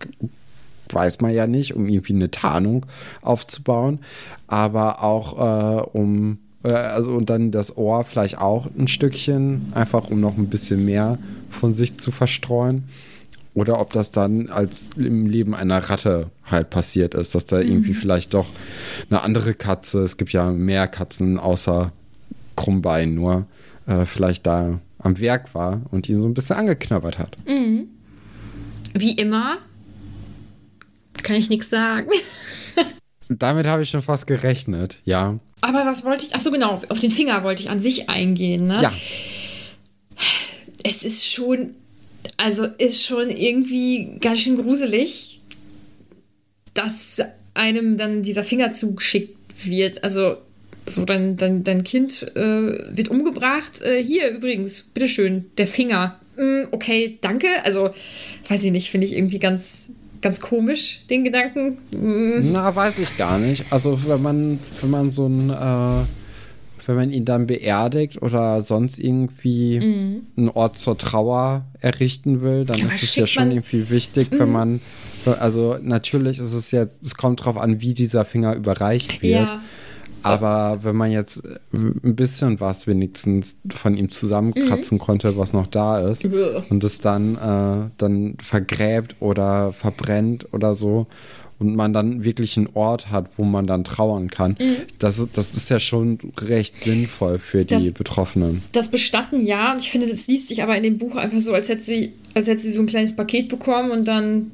[0.89, 2.85] weiß man ja nicht, um irgendwie eine Tarnung
[3.23, 4.01] aufzubauen,
[4.49, 10.11] aber auch äh, um, äh, also und dann das Ohr vielleicht auch ein Stückchen, einfach
[10.11, 11.17] um noch ein bisschen mehr
[11.49, 12.89] von sich zu verstreuen.
[13.55, 17.95] Oder ob das dann als im Leben einer Ratte halt passiert ist, dass da irgendwie
[17.95, 18.49] vielleicht doch
[19.09, 21.93] eine andere Katze, es gibt ja mehr Katzen außer
[22.57, 23.47] Krummbein nur,
[23.87, 27.37] äh, vielleicht da am Werk war und ihn so ein bisschen angeknabbert hat.
[28.95, 29.59] Wie immer
[31.23, 32.11] kann ich nichts sagen.
[33.29, 35.39] Damit habe ich schon fast gerechnet, ja.
[35.63, 36.35] Aber was wollte ich?
[36.35, 38.81] Ach so, genau, auf den Finger wollte ich an sich eingehen, ne?
[38.83, 38.93] Ja.
[40.85, 41.75] Es ist schon,
[42.37, 45.41] also ist schon irgendwie ganz schön gruselig,
[46.75, 47.21] dass
[47.55, 50.03] einem dann dieser Finger zugeschickt wird.
[50.03, 50.37] Also
[50.87, 53.81] so, dein, dein, dein Kind äh, wird umgebracht.
[53.83, 56.21] Äh, hier übrigens, bitteschön, der Finger.
[56.37, 57.47] Mm, okay, danke.
[57.65, 57.91] Also,
[58.49, 59.89] weiß ich nicht, finde ich irgendwie ganz,
[60.21, 61.79] ganz komisch, den Gedanken.
[61.91, 62.53] Mm.
[62.53, 63.65] Na, weiß ich gar nicht.
[63.71, 66.05] Also, wenn man, wenn man so ein, äh,
[66.87, 70.27] wenn man ihn dann beerdigt oder sonst irgendwie Mhm.
[70.37, 73.51] einen Ort zur Trauer errichten will, dann ist es ja schon Mhm.
[73.53, 74.81] irgendwie wichtig, wenn man,
[75.41, 79.51] also natürlich ist es jetzt, es kommt drauf an, wie dieser Finger überreicht wird.
[79.51, 79.61] Ja.
[80.23, 81.43] Aber wenn man jetzt
[81.75, 87.35] ein bisschen was wenigstens von ihm zusammenkratzen konnte, was noch da ist, und es dann,
[87.37, 91.07] äh, dann vergräbt oder verbrennt oder so
[91.59, 94.57] und man dann wirklich einen Ort hat, wo man dann trauern kann,
[94.99, 98.63] das, ist- das ist ja schon recht sinnvoll für die Das- Betroffenen.
[98.73, 101.53] Das Bestatten ja, und ich finde, das liest sich aber in dem Buch einfach so,
[101.55, 104.51] als hätte sie, als hätte sie so ein kleines Paket bekommen und dann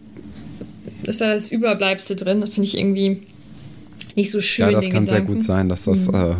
[1.04, 2.40] ist da das Überbleibsel drin.
[2.42, 3.22] Das finde ich irgendwie
[4.16, 4.66] nicht so schön.
[4.66, 5.34] Ja, das kann sehr Gedanken.
[5.38, 6.34] gut sein, dass das äh,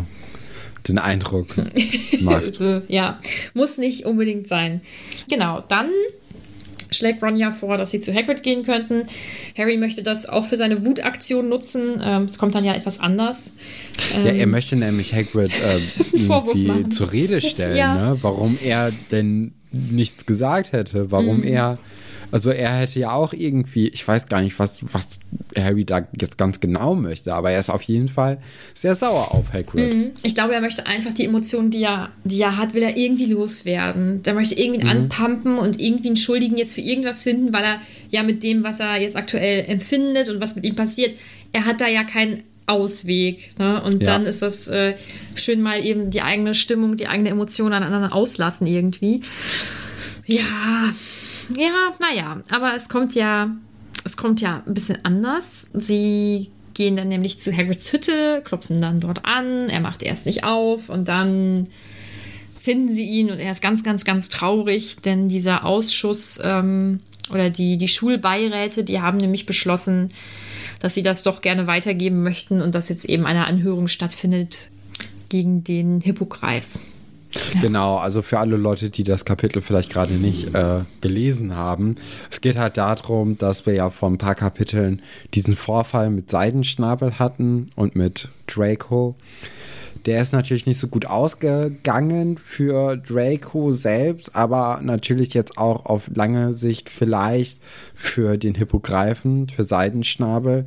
[0.87, 1.47] den Eindruck
[2.21, 2.59] macht.
[2.87, 3.19] Ja,
[3.55, 4.81] muss nicht unbedingt sein.
[5.29, 5.89] Genau, dann
[6.93, 9.07] schlägt Ron ja vor, dass sie zu Hagrid gehen könnten.
[9.57, 12.01] Harry möchte das auch für seine Wutaktion nutzen.
[12.03, 13.53] Ähm, es kommt dann ja etwas anders.
[14.13, 15.79] Ähm, Ja, er möchte nämlich Hagrid äh,
[16.17, 17.93] irgendwie zur Rede stellen, Ja.
[18.11, 18.17] ne?
[18.21, 21.43] warum er denn nichts gesagt hätte, warum Mhm.
[21.45, 21.77] er,
[22.31, 25.19] also er hätte ja auch irgendwie, ich weiß gar nicht, was, was
[25.57, 28.39] Harry da jetzt ganz genau möchte, aber er ist auf jeden Fall
[28.73, 29.93] sehr sauer auf Hagrid.
[29.93, 30.11] Mhm.
[30.23, 33.25] Ich glaube, er möchte einfach die Emotionen, die er, die er hat, will er irgendwie
[33.25, 34.23] loswerden.
[34.23, 34.89] Der möchte irgendwie Mhm.
[34.91, 38.79] anpumpen und irgendwie einen Schuldigen jetzt für irgendwas finden, weil er ja mit dem, was
[38.79, 41.15] er jetzt aktuell empfindet und was mit ihm passiert,
[41.53, 43.51] er hat da ja keinen Ausweg.
[43.59, 43.81] Ne?
[43.83, 44.13] Und Ja.
[44.13, 44.93] dann ist das äh,
[45.35, 49.21] schön mal eben die eigene Stimmung, die eigene Emotion an anderen auslassen irgendwie.
[50.25, 50.93] Ja,
[51.57, 53.51] ja, naja, aber es kommt ja,
[54.03, 55.67] es kommt ja ein bisschen anders.
[55.73, 60.43] Sie gehen dann nämlich zu Hagrids Hütte, klopfen dann dort an, er macht erst nicht
[60.43, 61.67] auf und dann
[62.61, 66.99] finden sie ihn und er ist ganz, ganz, ganz traurig, denn dieser Ausschuss ähm,
[67.31, 70.09] oder die, die Schulbeiräte, die haben nämlich beschlossen,
[70.79, 74.71] dass sie das doch gerne weitergeben möchten und dass jetzt eben eine Anhörung stattfindet
[75.29, 76.65] gegen den Hippogreif.
[77.61, 81.95] Genau, also für alle Leute, die das Kapitel vielleicht gerade nicht äh, gelesen haben.
[82.29, 85.01] Es geht halt darum, dass wir ja vor ein paar Kapiteln
[85.33, 89.15] diesen Vorfall mit Seidenschnabel hatten und mit Draco.
[90.05, 96.09] Der ist natürlich nicht so gut ausgegangen für Draco selbst, aber natürlich jetzt auch auf
[96.13, 97.61] lange Sicht vielleicht
[97.93, 100.65] für den Hippogreifen, für Seidenschnabel.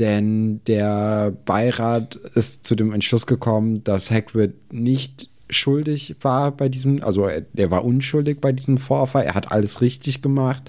[0.00, 7.02] Denn der Beirat ist zu dem Entschluss gekommen, dass Hagrid nicht schuldig war bei diesem,
[7.02, 10.62] also er, war unschuldig bei diesem Vorfall, er hat alles richtig gemacht.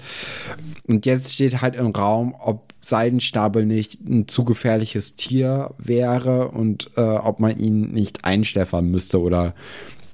[0.86, 6.90] Und jetzt steht halt im Raum, ob Seidenschnabel nicht ein zu gefährliches Tier wäre und
[6.96, 9.54] äh, ob man ihn nicht einschläfern müsste oder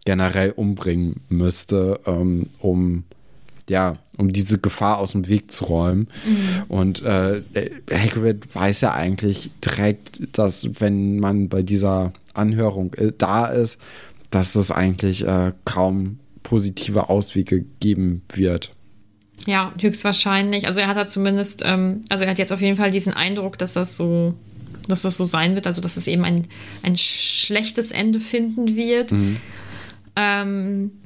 [0.04, 3.04] generell umbringen müsste, ähm, um
[3.68, 6.08] ja, um diese Gefahr aus dem Weg zu räumen.
[6.68, 7.42] Und äh,
[7.90, 13.78] Hagrid weiß ja eigentlich direkt, dass wenn man bei dieser Anhörung äh, da ist,
[14.32, 18.72] dass es eigentlich äh, kaum positive Auswege geben wird.
[19.46, 20.66] Ja, höchstwahrscheinlich.
[20.66, 23.58] Also er hat da zumindest, ähm, also er hat jetzt auf jeden Fall diesen Eindruck,
[23.58, 24.34] dass das so,
[24.88, 26.46] dass das so sein wird, also dass es eben ein,
[26.82, 29.12] ein schlechtes Ende finden wird.
[29.12, 29.38] Ähm,
[30.16, 31.01] da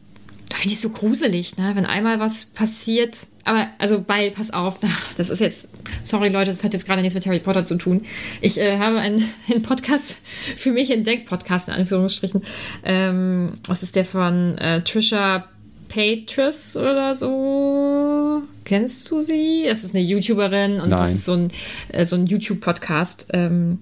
[0.58, 1.72] finde ich so gruselig, ne?
[1.74, 3.26] wenn einmal was passiert.
[3.44, 4.80] Aber, also, weil, pass auf,
[5.16, 5.68] das ist jetzt,
[6.02, 8.02] sorry Leute, das hat jetzt gerade nichts mit Harry Potter zu tun.
[8.40, 10.18] Ich äh, habe einen, einen Podcast
[10.56, 12.42] für mich entdeckt, Podcast in Anführungsstrichen.
[12.84, 15.48] Ähm, was ist der von äh, Trisha
[15.88, 18.42] Patris oder so?
[18.64, 19.64] Kennst du sie?
[19.64, 21.14] Es ist eine YouTuberin und das Nein.
[21.14, 21.50] ist so ein,
[21.88, 23.28] äh, so ein YouTube-Podcast.
[23.32, 23.78] Ähm,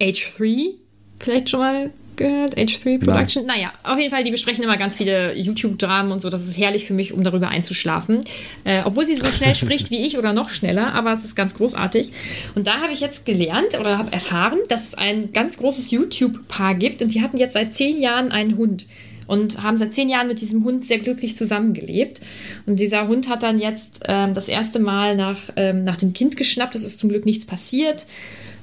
[0.00, 0.72] H3,
[1.20, 2.56] vielleicht schon mal gehört?
[2.56, 3.46] H3 Production?
[3.46, 6.30] Naja, auf jeden Fall, die besprechen immer ganz viele YouTube-Dramen und so.
[6.30, 8.24] Das ist herrlich für mich, um darüber einzuschlafen.
[8.64, 11.54] Äh, obwohl sie so schnell spricht wie ich oder noch schneller, aber es ist ganz
[11.54, 12.10] großartig.
[12.54, 16.74] Und da habe ich jetzt gelernt oder habe erfahren, dass es ein ganz großes YouTube-Paar
[16.74, 18.86] gibt und die hatten jetzt seit zehn Jahren einen Hund
[19.26, 22.20] und haben seit zehn Jahren mit diesem Hund sehr glücklich zusammengelebt.
[22.66, 26.36] Und dieser Hund hat dann jetzt ähm, das erste Mal nach, ähm, nach dem Kind
[26.36, 26.74] geschnappt.
[26.74, 28.06] Es ist zum Glück nichts passiert.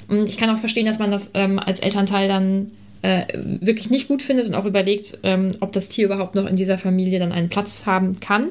[0.07, 4.07] Und ich kann auch verstehen, dass man das ähm, als Elternteil dann äh, wirklich nicht
[4.07, 7.31] gut findet und auch überlegt, ähm, ob das Tier überhaupt noch in dieser Familie dann
[7.31, 8.49] einen Platz haben kann.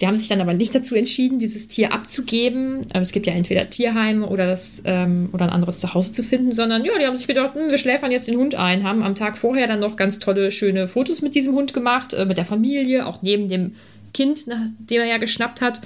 [0.00, 2.86] Sie haben sich dann aber nicht dazu entschieden, dieses Tier abzugeben.
[2.94, 6.52] Ähm, es gibt ja entweder Tierheime oder, das, ähm, oder ein anderes Zuhause zu finden,
[6.52, 9.14] sondern ja, die haben sich gedacht, hm, wir schläfern jetzt den Hund ein, haben am
[9.14, 12.46] Tag vorher dann noch ganz tolle, schöne Fotos mit diesem Hund gemacht, äh, mit der
[12.46, 13.74] Familie, auch neben dem
[14.14, 15.82] Kind, nachdem er ja geschnappt hat.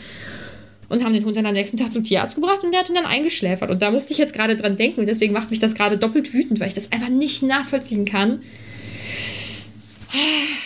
[0.94, 2.94] Und haben den Hund dann am nächsten Tag zum Tierarzt gebracht und der hat ihn
[2.94, 3.68] dann eingeschläfert.
[3.68, 6.32] Und da musste ich jetzt gerade dran denken und deswegen macht mich das gerade doppelt
[6.32, 8.40] wütend, weil ich das einfach nicht nachvollziehen kann.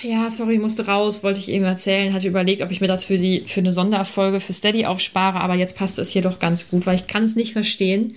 [0.02, 2.12] Ja, sorry, musste raus, wollte ich eben erzählen.
[2.12, 5.54] Hatte überlegt, ob ich mir das für, die, für eine Sonderfolge für Steady aufspare, aber
[5.54, 8.14] jetzt passt es hier doch ganz gut, weil ich kann es nicht verstehen.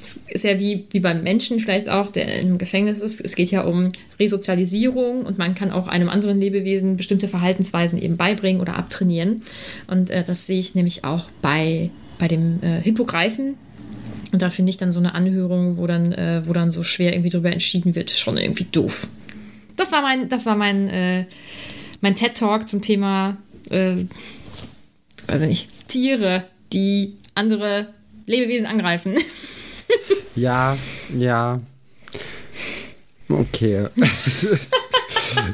[0.00, 3.20] Es ist ja wie, wie beim Menschen vielleicht auch, der im Gefängnis ist.
[3.20, 8.16] Es geht ja um Resozialisierung und man kann auch einem anderen Lebewesen bestimmte Verhaltensweisen eben
[8.16, 9.42] beibringen oder abtrainieren.
[9.86, 13.56] Und äh, das sehe ich nämlich auch bei, bei dem äh, Hippogreifen.
[14.32, 17.12] Und da finde ich dann so eine Anhörung, wo dann, äh, wo dann so schwer
[17.12, 19.06] irgendwie drüber entschieden wird, schon irgendwie doof.
[19.76, 21.26] Das war mein, das war mein, äh,
[22.00, 23.36] mein TED-Talk zum Thema,
[23.70, 23.96] äh,
[25.26, 27.88] weiß ich nicht, Tiere, die andere
[28.26, 29.14] Lebewesen angreifen.
[30.36, 30.76] Ja,
[31.16, 31.60] ja.
[33.28, 33.86] Okay.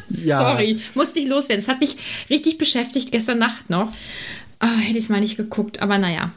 [0.08, 0.38] ja.
[0.38, 1.62] Sorry, musste ich loswerden.
[1.62, 1.96] Es hat mich
[2.28, 3.92] richtig beschäftigt gestern Nacht noch.
[4.62, 6.32] Oh, hätte ich es mal nicht geguckt, aber naja.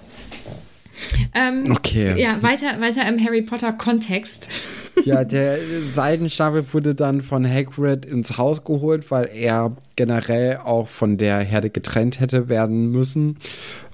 [1.34, 2.20] Ähm, okay.
[2.22, 4.50] Ja, weiter, weiter im Harry Potter-Kontext.
[5.06, 5.58] Ja, der
[5.96, 11.72] Seidenschnabel wurde dann von Hagrid ins Haus geholt, weil er generell auch von der Herde
[11.72, 13.38] getrennt hätte werden müssen.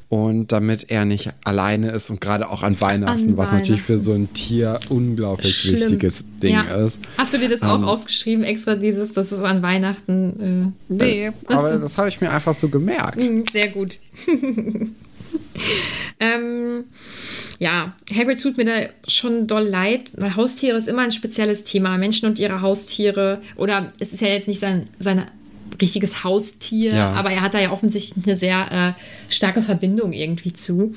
[0.10, 3.58] Und damit er nicht alleine ist und gerade auch an Weihnachten, an was Weihnachten.
[3.58, 5.82] natürlich für so ein Tier unglaublich Schlimm.
[5.82, 6.63] wichtiges Ding ja.
[6.84, 7.00] ist.
[7.15, 10.74] Hast du dir das ähm, auch aufgeschrieben, extra dieses, dass es an Weihnachten.
[10.89, 13.17] Äh, nee, aber das habe ich mir einfach so gemerkt.
[13.17, 14.00] Mhm, sehr gut.
[16.19, 16.86] ähm,
[17.60, 21.98] ja, Hagrid tut mir da schon doll leid, weil Haustiere ist immer ein spezielles Thema.
[21.98, 23.41] Menschen und ihre Haustiere.
[23.58, 25.28] Oder es ist ja jetzt nicht sein, sein
[25.81, 27.11] richtiges Haustier, ja.
[27.11, 30.93] aber er hat da ja offensichtlich eine sehr äh, starke Verbindung irgendwie zu.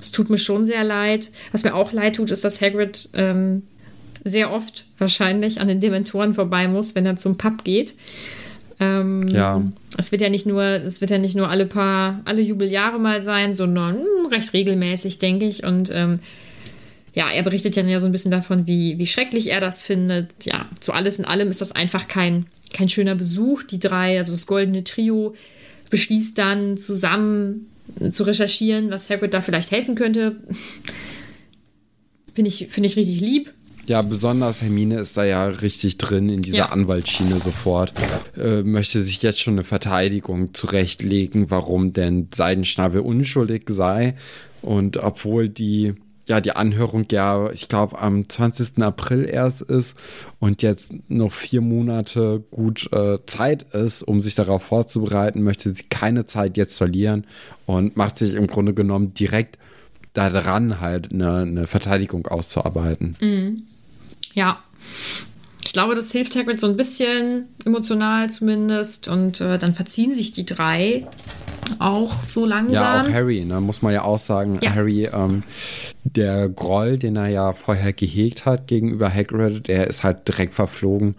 [0.00, 1.30] Es tut mir schon sehr leid.
[1.52, 3.62] Was mir auch leid tut, ist, dass Hagrid ähm,
[4.24, 7.94] sehr oft wahrscheinlich an den Dementoren vorbei muss, wenn er zum Pub geht.
[8.78, 9.62] Ähm, ja.
[9.98, 13.20] Es wird ja nicht nur, es wird ja nicht nur alle paar, alle Jubeljahre mal
[13.20, 15.64] sein, sondern mh, hm, recht regelmäßig, denke ich.
[15.64, 16.20] Und ähm,
[17.14, 20.28] ja, er berichtet ja so ein bisschen davon, wie, wie schrecklich er das findet.
[20.44, 23.64] Ja, zu alles in allem ist das einfach kein, kein schöner Besuch.
[23.64, 25.34] Die drei, also das goldene Trio,
[25.90, 27.66] beschließt dann zusammen
[28.12, 30.36] zu recherchieren, was Hagrid da vielleicht helfen könnte.
[32.34, 33.52] Finde ich, find ich richtig lieb.
[33.86, 36.66] Ja, besonders Hermine ist da ja richtig drin in dieser ja.
[36.66, 37.92] Anwaltsschiene sofort.
[38.36, 44.14] Äh, möchte sich jetzt schon eine Verteidigung zurechtlegen, warum denn Seidenschnabel unschuldig sei.
[44.62, 45.94] Und obwohl die
[46.26, 48.82] ja die Anhörung ja, ich glaube, am 20.
[48.82, 49.96] April erst ist
[50.38, 55.84] und jetzt noch vier Monate gut äh, Zeit ist, um sich darauf vorzubereiten, möchte sie
[55.84, 57.26] keine Zeit jetzt verlieren
[57.66, 59.58] und macht sich im Grunde genommen direkt
[60.12, 63.16] daran, halt eine, eine Verteidigung auszuarbeiten.
[63.20, 63.62] Mhm.
[64.34, 64.62] Ja.
[65.64, 69.06] Ich glaube, das hilft Hagrid so ein bisschen emotional zumindest.
[69.08, 71.06] Und äh, dann verziehen sich die drei
[71.78, 72.74] auch so langsam.
[72.74, 74.58] Ja, auch Harry, ne, muss man ja auch sagen.
[74.60, 74.74] Ja.
[74.74, 75.42] Harry, ähm,
[76.04, 81.14] der Groll, den er ja vorher gehegt hat gegenüber Hagrid, der ist halt direkt verflogen,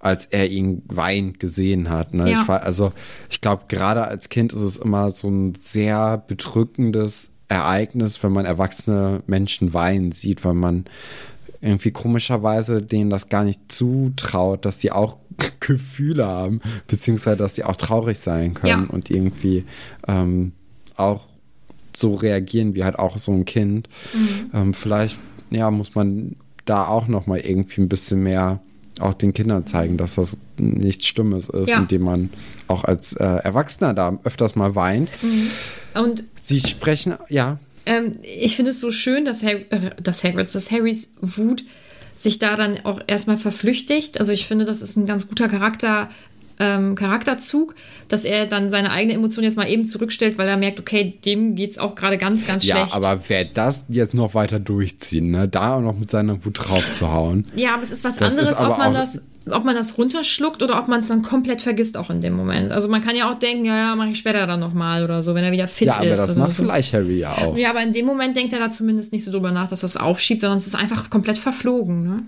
[0.00, 2.14] als er ihn weinend gesehen hat.
[2.14, 2.30] Ne?
[2.30, 2.40] Ja.
[2.40, 2.92] Ich war, also
[3.30, 8.44] ich glaube, gerade als Kind ist es immer so ein sehr bedrückendes Ereignis, wenn man
[8.44, 10.86] erwachsene Menschen weinen sieht, weil man
[11.66, 15.18] irgendwie komischerweise denen das gar nicht zutraut, dass sie auch
[15.60, 18.90] Gefühle haben, beziehungsweise dass sie auch traurig sein können ja.
[18.90, 19.64] und irgendwie
[20.06, 20.52] ähm,
[20.96, 21.24] auch
[21.94, 23.88] so reagieren wie halt auch so ein Kind.
[24.14, 24.50] Mhm.
[24.54, 25.18] Ähm, vielleicht,
[25.50, 28.60] ja, muss man da auch noch mal irgendwie ein bisschen mehr
[29.00, 31.78] auch den Kindern zeigen, dass das nichts Stimmes ist, ja.
[31.78, 32.30] indem man
[32.66, 35.10] auch als äh, Erwachsener da öfters mal weint.
[35.22, 35.50] Mhm.
[36.00, 37.58] Und sie sprechen, ja.
[37.86, 41.64] Ähm, ich finde es so schön, dass, Harry, äh, dass Hagrids, dass Harrys Wut
[42.16, 44.20] sich da dann auch erstmal verflüchtigt.
[44.20, 46.08] Also ich finde, das ist ein ganz guter Charakter,
[46.58, 47.74] ähm, Charakterzug,
[48.08, 51.54] dass er dann seine eigene Emotion jetzt mal eben zurückstellt, weil er merkt, okay, dem
[51.54, 52.90] geht es auch gerade ganz, ganz ja, schlecht.
[52.90, 55.48] Ja, aber wer das jetzt noch weiter durchziehen, ne?
[55.48, 57.44] da auch noch mit seiner Wut drauf zu hauen.
[57.54, 59.20] Ja, aber es ist was anderes, ist ob man das
[59.50, 62.72] ob man das runterschluckt oder ob man es dann komplett vergisst auch in dem Moment.
[62.72, 65.34] Also man kann ja auch denken, ja, ja, mache ich später dann nochmal oder so,
[65.34, 65.94] wenn er wieder fit ist.
[65.94, 66.62] Ja, aber das macht so.
[66.62, 67.56] vielleicht Harry ja auch.
[67.56, 69.96] Ja, aber in dem Moment denkt er da zumindest nicht so drüber nach, dass das
[69.96, 72.02] aufschiebt, sondern es ist einfach komplett verflogen.
[72.02, 72.22] Ne?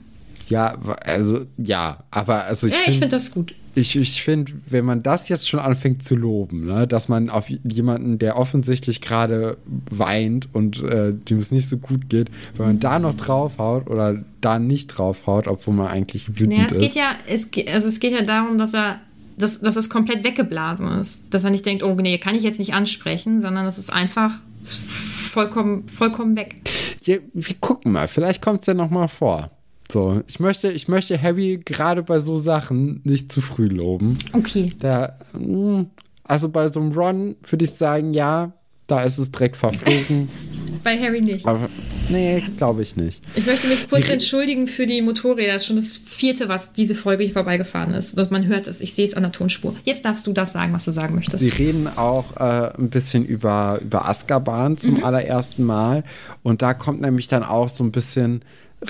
[0.49, 2.75] Ja, also ja, aber also ich.
[2.75, 3.55] Ja, ich finde das gut.
[3.79, 7.49] Ich, ich finde, wenn man das jetzt schon anfängt zu loben, ne, dass man auf
[7.49, 9.57] jemanden, der offensichtlich gerade
[9.91, 14.23] weint und äh, dem es nicht so gut geht, wenn man da noch draufhaut oder
[14.41, 16.81] da nicht draufhaut, obwohl man eigentlich wütend naja, es ist.
[16.81, 19.01] Geht ja, es, also es geht ja darum, dass er
[19.39, 21.23] dass, dass es komplett weggeblasen ist.
[21.31, 24.35] Dass er nicht denkt, oh nee, kann ich jetzt nicht ansprechen, sondern es ist einfach
[24.65, 26.57] vollkommen, vollkommen weg.
[27.05, 29.51] Ja, wir gucken mal, vielleicht kommt es ja noch mal vor.
[29.91, 34.19] So, ich möchte, ich möchte Harry gerade bei so Sachen nicht zu früh loben.
[34.35, 34.71] Okay.
[34.79, 35.87] Da, hm,
[36.25, 38.53] also bei so einem Ron würde ich sagen, ja,
[38.87, 40.29] da ist es direkt verflogen.
[40.85, 41.45] Bei Harry nicht.
[41.45, 41.69] Aber
[42.09, 43.21] nee, glaube ich nicht.
[43.35, 45.55] Ich möchte mich kurz Sie- entschuldigen für die Motorräder.
[45.55, 48.17] Das ist schon das vierte, was diese Folge hier vorbeigefahren ist.
[48.17, 48.81] Dass man hört es.
[48.81, 49.75] Ich sehe es an der Tonspur.
[49.85, 51.43] Jetzt darfst du das sagen, was du sagen möchtest.
[51.43, 56.05] Sie reden auch äh, ein bisschen über, über Azkaban zum allerersten Mal.
[56.45, 58.43] Und da kommt nämlich dann auch so ein bisschen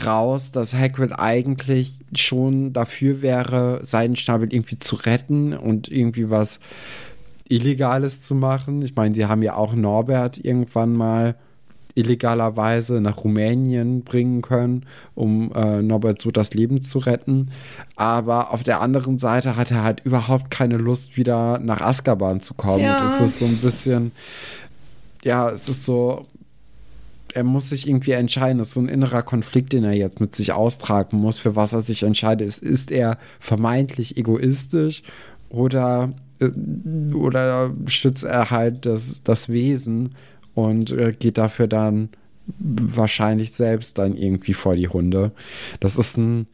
[0.05, 6.61] raus, dass Hagrid eigentlich schon dafür wäre, Seidenschnabel irgendwie zu retten und irgendwie was
[7.48, 8.83] Illegales zu machen.
[8.83, 11.37] Ich meine, sie haben ja auch Norbert irgendwann mal
[11.94, 17.51] illegalerweise nach Rumänien bringen können, um äh, Norbert so das Leben zu retten.
[17.96, 22.55] Aber auf der anderen Seite hat er halt überhaupt keine Lust, wieder nach Azkaban zu
[22.55, 22.85] kommen.
[22.85, 22.98] Ja.
[22.98, 24.12] Und es ist so ein bisschen,
[25.24, 26.22] ja, es ist so,
[27.35, 28.59] er muss sich irgendwie entscheiden.
[28.59, 31.73] Das ist so ein innerer Konflikt, den er jetzt mit sich austragen muss, für was
[31.73, 32.49] er sich entscheidet.
[32.49, 35.03] Ist, ist er vermeintlich egoistisch
[35.49, 36.51] oder, äh,
[37.14, 40.14] oder schützt er halt das, das Wesen
[40.55, 42.11] und äh, geht dafür dann
[42.59, 45.33] wahrscheinlich selbst dann irgendwie vor die Hunde.
[45.81, 46.47] Das ist ein,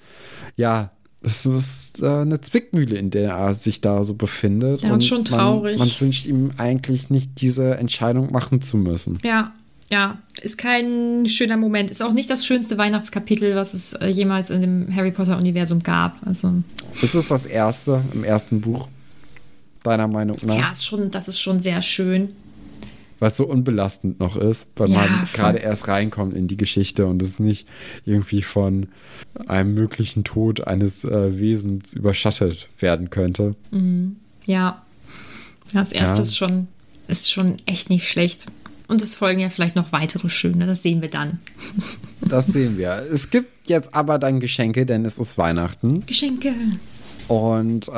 [0.57, 0.91] ja,
[1.23, 4.83] das ist äh, eine Zwickmühle, in der er sich da so befindet.
[4.83, 5.79] Ja, und schon traurig.
[5.79, 9.19] Man, man wünscht ihm eigentlich nicht, diese Entscheidung machen zu müssen.
[9.23, 9.53] Ja,
[9.95, 11.89] ja, ist kein schöner Moment.
[11.91, 16.17] Ist auch nicht das schönste Weihnachtskapitel, was es äh, jemals in dem Harry Potter-Universum gab.
[16.27, 16.53] Also,
[17.01, 18.89] Ist es das erste im ersten Buch?
[19.85, 20.59] Deiner Meinung nach?
[20.59, 22.31] ja, ist schon, das ist schon sehr schön.
[23.21, 27.23] Was so unbelastend noch ist, weil Ja, man gerade erst reinkommt in die Geschichte und
[27.23, 27.69] es nicht
[28.05, 28.89] irgendwie von
[29.47, 33.55] einem möglichen Tod eines äh, Wesens überschattet werden könnte.
[34.47, 34.83] Ja.
[35.73, 36.23] Ja, das erste Ja.
[36.23, 36.67] ist schon,
[37.07, 38.47] ist schon echt nicht schlecht.
[38.87, 41.38] Und es folgen ja vielleicht noch weitere schöne, das sehen wir dann.
[42.20, 43.03] Das sehen wir.
[43.12, 46.05] Es gibt jetzt aber dann Geschenke, denn es ist Weihnachten.
[46.07, 46.55] Geschenke.
[47.29, 47.92] Und äh,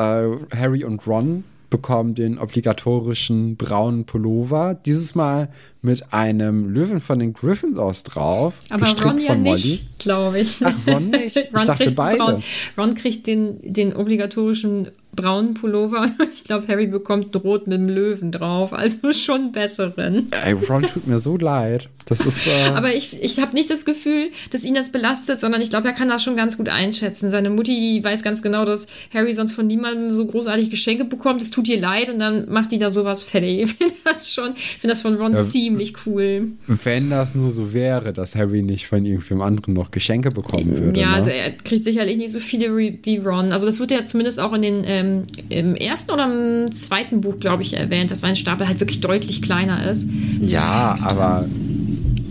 [0.55, 4.75] Harry und Ron bekommen den obligatorischen braunen Pullover.
[4.87, 5.49] Dieses Mal
[5.83, 8.55] mit einem Löwen von den Gryffindors drauf.
[8.71, 10.61] Aber Ron ja nicht, glaube ich.
[10.63, 11.37] Ach, Ron nicht?
[11.37, 12.19] Ich dachte kriegt beide.
[12.19, 12.43] Braun,
[12.79, 17.89] Ron kriegt den, den obligatorischen braunen Pullover und ich glaube, Harry bekommt rot mit dem
[17.89, 18.73] Löwen drauf.
[18.73, 20.29] Also schon besseren.
[20.45, 21.89] Ey, Ron tut mir so leid.
[22.05, 22.47] Das ist.
[22.47, 25.89] Äh, Aber ich, ich habe nicht das Gefühl, dass ihn das belastet, sondern ich glaube,
[25.89, 27.31] er kann das schon ganz gut einschätzen.
[27.31, 31.43] Seine Mutti die weiß ganz genau, dass Harry sonst von niemandem so großartig Geschenke bekommt.
[31.43, 33.47] Es tut ihr leid und dann macht die da sowas fertig.
[33.77, 35.45] Ich finde das schon, ich finde das von Ron Ja.
[35.45, 36.53] ziemlich cool.
[36.67, 41.01] wenn das nur so wäre, dass Harry nicht von irgendwem anderen noch Geschenke bekommen würde.
[41.01, 41.15] Ja, ne?
[41.15, 43.53] also er kriegt sicherlich nicht so viele wie wie Ron.
[43.53, 45.06] Also das wird ja zumindest auch in den ähm,
[45.49, 49.43] im ersten oder im zweiten Buch, glaube ich, erwähnt, dass sein Stapel halt wirklich deutlich
[49.43, 50.09] kleiner ist.
[50.41, 51.47] ja, aber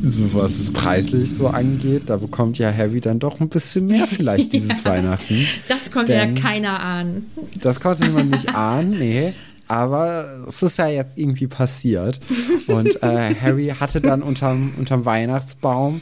[0.08, 4.06] so was es preislich so angeht, da bekommt ja Harry dann doch ein bisschen mehr
[4.08, 5.48] vielleicht dieses Weihnachten.
[5.68, 7.26] Das konnte Denn- ja keiner ahnen.
[7.62, 9.34] Das konnte man nicht ahnen, nee.
[9.68, 12.20] Aber es ist ja jetzt irgendwie passiert.
[12.68, 16.02] Und äh, Harry hatte dann unterm, unterm Weihnachtsbaum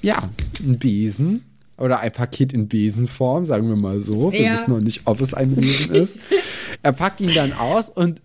[0.00, 0.16] ja,
[0.62, 1.42] einen Besen
[1.78, 4.32] oder ein Paket in Besenform, sagen wir mal so.
[4.32, 4.52] Wir Ja.
[4.52, 6.16] wissen noch nicht, ob es ein Besen ist.
[6.82, 8.20] Er packt ihn dann aus und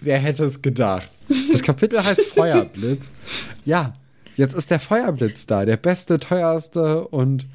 [0.00, 1.10] wer hätte es gedacht?
[1.52, 3.10] Das Kapitel heißt Feuerblitz.
[3.66, 3.92] Ja,
[4.36, 7.46] jetzt ist der Feuerblitz da, der beste, teuerste und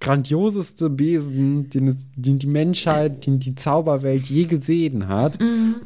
[0.00, 5.38] grandioseste Besen, den, es, den die Menschheit, den die Zauberwelt je gesehen hat,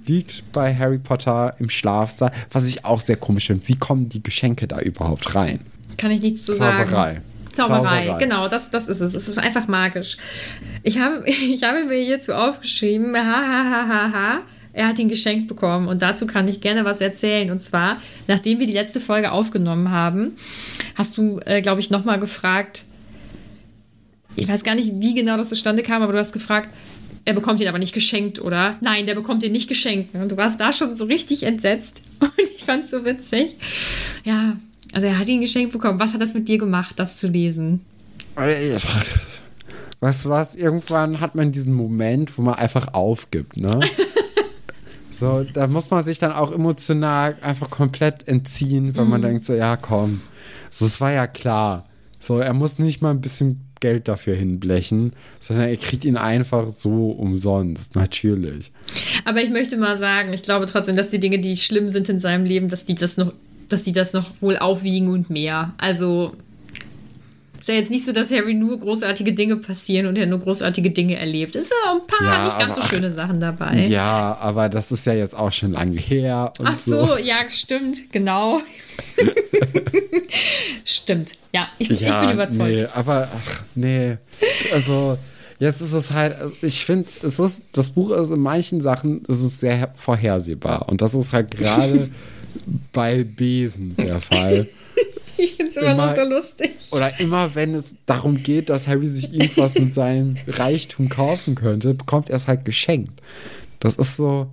[0.07, 3.67] liegt bei Harry Potter im Schlafsaal, was ich auch sehr komisch finde.
[3.69, 5.61] Wie kommen die Geschenke da überhaupt rein?
[5.97, 6.77] Kann ich nichts zu sagen.
[7.53, 8.07] Zauberei.
[8.07, 9.15] Zauberei, genau, das, das ist es.
[9.15, 10.17] Es ist einfach magisch.
[10.83, 14.43] Ich habe, ich habe mir hierzu aufgeschrieben, ha, ha, ha, ha, ha.
[14.75, 17.51] Er hat ihn geschenkt bekommen und dazu kann ich gerne was erzählen.
[17.51, 20.37] Und zwar, nachdem wir die letzte Folge aufgenommen haben,
[20.95, 22.87] hast du, äh, glaube ich, nochmal gefragt,
[24.35, 26.71] ich weiß gar nicht, wie genau das zustande kam, aber du hast gefragt,
[27.25, 28.77] er bekommt ihn aber nicht geschenkt, oder?
[28.81, 30.15] Nein, der bekommt ihn nicht geschenkt.
[30.15, 32.03] Und du warst da schon so richtig entsetzt.
[32.21, 33.57] Und ich fand es so witzig.
[34.25, 34.57] Ja,
[34.93, 35.99] also er hat ihn geschenkt bekommen.
[35.99, 37.81] Was hat das mit dir gemacht, das zu lesen?
[38.37, 40.55] Du was?
[40.55, 43.81] Irgendwann hat man diesen Moment, wo man einfach aufgibt, ne?
[45.21, 49.55] so, da muss man sich dann auch emotional einfach komplett entziehen, weil man denkt so,
[49.55, 50.21] ja, komm,
[50.71, 51.87] so, das war ja klar.
[52.19, 56.69] So, er muss nicht mal ein bisschen Geld dafür hinblechen, sondern er kriegt ihn einfach
[56.69, 58.73] so umsonst, natürlich.
[59.25, 62.21] Aber ich möchte mal sagen, ich glaube trotzdem, dass die Dinge, die schlimm sind in
[62.21, 63.33] seinem Leben, dass die das noch,
[63.73, 65.73] dass die das noch wohl aufwiegen und mehr.
[65.79, 66.33] Also
[67.61, 70.91] Ist ja jetzt nicht so, dass Harry nur großartige Dinge passieren und er nur großartige
[70.91, 71.55] Dinge erlebt.
[71.55, 73.87] Es sind auch ein paar Ja, nicht ganz so aber- schöne Sachen dabei.
[73.87, 76.53] Ja, aber das ist ja jetzt auch schon lange her.
[76.63, 78.61] Ach so, ja, stimmt, genau.
[80.85, 81.33] stimmt.
[81.55, 82.71] Ja, ich, ich Ja, bin überzeugt.
[82.71, 84.17] Nee, aber ach, nee.
[84.73, 85.19] Also,
[85.59, 89.41] jetzt ist es halt, ich finde, es ist, das Buch ist in manchen Sachen, es
[89.43, 90.89] ist sehr vorhersehbar.
[90.89, 92.11] Und das ist halt gerade
[92.93, 94.67] bei Besen der Fall.
[95.39, 96.71] Ich finde es immer, noch Immer- so lustig.
[96.93, 101.95] Oder immer, wenn es darum geht, dass Harry sich irgendwas mit seinem Reichtum kaufen könnte,
[101.95, 103.21] bekommt er es halt geschenkt.
[103.81, 104.49] Das ist so,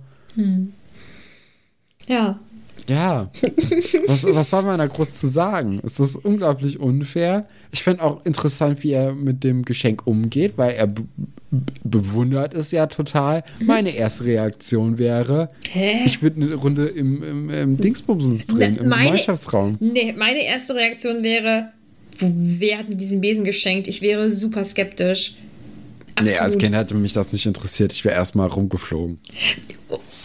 [2.08, 2.40] Ja.
[2.88, 3.30] Ja,
[4.06, 5.80] was, was soll man da groß zu sagen?
[5.84, 7.46] Es ist unglaublich unfair.
[7.72, 11.02] Ich finde auch interessant, wie er mit dem Geschenk umgeht, weil er be
[11.82, 13.42] bewundert es ja total.
[13.60, 16.02] Meine erste Reaktion wäre, Hä?
[16.06, 19.76] ich würde eine Runde im, im, im Dingsbumsens drehen, Ne, im meine- Gemeinschaftsraum.
[19.80, 21.70] Nee, meine erste Reaktion wäre,
[22.20, 23.88] wer hat mir diesen Besen geschenkt?
[23.88, 25.34] Ich wäre super skeptisch.
[26.20, 26.60] Nee, als Absolut.
[26.62, 27.92] Kind hätte mich das nicht interessiert.
[27.92, 29.18] Ich wäre erstmal rumgeflogen.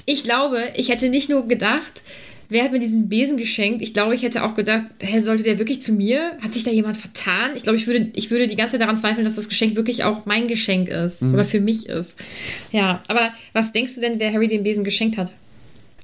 [0.06, 2.03] Ich glaube, ich hätte nicht nur gedacht,
[2.50, 3.82] wer hat mir diesen Besen geschenkt?
[3.82, 6.34] Ich glaube, ich hätte auch gedacht, hä, sollte der wirklich zu mir?
[6.41, 7.52] Hat sich da jemand vertan?
[7.56, 10.04] Ich glaube, ich würde, ich würde die ganze Zeit daran zweifeln, dass das Geschenk wirklich
[10.04, 11.34] auch mein Geschenk ist Mhm.
[11.34, 12.18] oder für mich ist.
[12.72, 15.32] Ja, aber was denkst du denn, wer Harry den Besen geschenkt hat?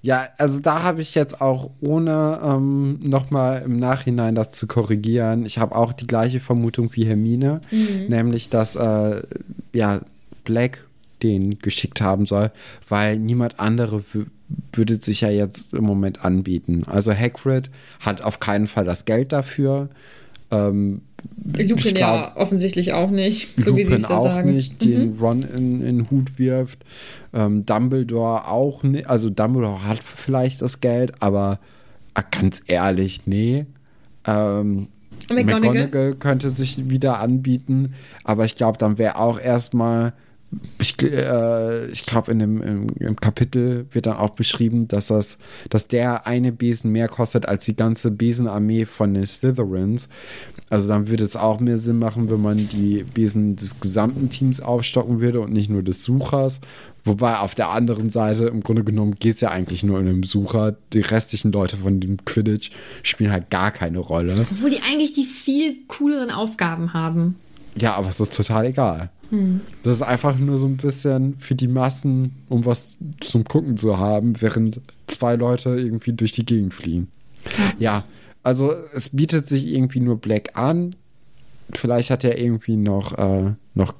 [0.04, 5.46] Ja, also da habe ich jetzt auch ohne ähm, nochmal im Nachhinein das zu korrigieren,
[5.46, 7.62] ich habe auch die gleiche Vermutung wie Hermine,
[8.08, 9.22] nämlich dass äh,
[9.74, 10.02] ja
[10.44, 10.84] Black
[11.24, 12.52] den geschickt haben soll,
[12.90, 14.04] weil niemand andere
[14.74, 16.84] würde sich ja jetzt im Moment anbieten.
[16.86, 17.70] Also Hagrid
[18.00, 19.90] hat auf keinen Fall das Geld dafür.
[20.52, 21.02] Ähm,
[21.46, 24.54] Lupin ich ja glaub- offensichtlich auch nicht, so wie sie Lupin es da auch sagen.
[24.54, 26.84] nicht, den Ron in, in den Hut wirft.
[27.34, 29.10] Ähm, Dumbledore auch nicht.
[29.10, 31.60] Also Dumbledore hat vielleicht das Geld, aber
[32.16, 33.66] äh, ganz ehrlich, nee.
[34.26, 34.88] Ähm,
[35.30, 35.62] McGonagall?
[35.62, 37.94] McGonagall könnte sich wieder anbieten,
[38.24, 40.14] aber ich glaube, dann wäre auch erstmal,
[40.80, 45.38] ich, äh, ich glaube, in dem im, im Kapitel wird dann auch beschrieben, dass das,
[45.70, 50.10] dass der eine Besen mehr kostet als die ganze Besenarmee von den Slytherins.
[50.70, 54.60] Also dann würde es auch mehr Sinn machen, wenn man die Besen des gesamten Teams
[54.60, 56.60] aufstocken würde und nicht nur des Suchers.
[57.04, 60.24] Wobei auf der anderen Seite im Grunde genommen geht es ja eigentlich nur um den
[60.24, 60.76] Sucher.
[60.94, 62.72] Die restlichen Leute von dem Quidditch
[63.04, 64.36] spielen halt gar keine Rolle.
[64.38, 67.36] Obwohl die eigentlich die viel cooleren Aufgaben haben.
[67.78, 69.10] Ja, aber es ist total egal.
[69.84, 73.98] Das ist einfach nur so ein bisschen für die Massen, um was zum Gucken zu
[73.98, 77.08] haben, während zwei Leute irgendwie durch die Gegend fliegen.
[77.80, 78.04] Ja,
[78.44, 80.96] also es bietet sich irgendwie nur Black an.
[81.74, 83.94] Vielleicht hat er irgendwie noch, äh, noch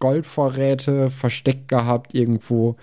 [0.00, 2.76] Goldvorräte versteckt gehabt irgendwo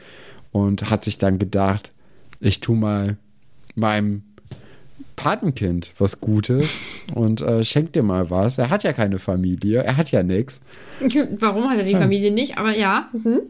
[0.52, 1.92] und hat sich dann gedacht,
[2.40, 3.18] ich tu mal
[3.76, 4.24] meinem
[5.20, 6.80] Patenkind was Gutes
[7.14, 8.58] und äh, schenk dir mal was.
[8.58, 10.62] Er hat ja keine Familie, er hat ja nichts.
[11.40, 12.58] Warum hat er die Familie nicht?
[12.58, 13.10] Aber ja.
[13.12, 13.42] Mhm.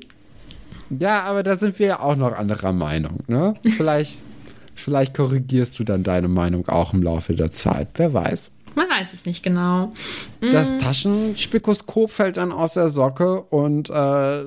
[1.00, 3.54] Ja, aber da sind wir ja auch noch anderer Meinung, ne?
[3.62, 4.18] Vielleicht,
[4.76, 7.90] vielleicht korrigierst du dann deine Meinung auch im Laufe der Zeit.
[7.94, 8.50] Wer weiß.
[8.74, 9.94] Man weiß es nicht genau.
[10.42, 14.44] Das Taschenspikoskop fällt dann aus der Socke und äh,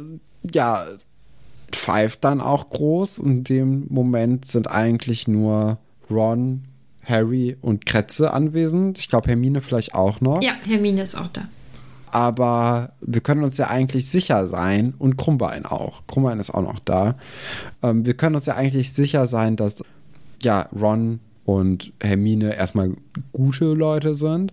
[0.52, 0.86] ja,
[1.70, 3.18] pfeift dann auch groß.
[3.18, 5.78] In dem Moment sind eigentlich nur
[6.10, 6.62] Ron,
[7.04, 8.98] Harry und Kretze anwesend.
[8.98, 10.42] Ich glaube, Hermine vielleicht auch noch.
[10.42, 11.42] Ja, Hermine ist auch da.
[12.10, 16.02] aber wir können uns ja eigentlich sicher sein und Krummbein auch.
[16.06, 17.16] Krummbein ist auch noch da.
[17.82, 19.82] Ähm, wir können uns ja eigentlich sicher sein, dass
[20.42, 22.92] ja Ron und Hermine erstmal
[23.32, 24.52] gute Leute sind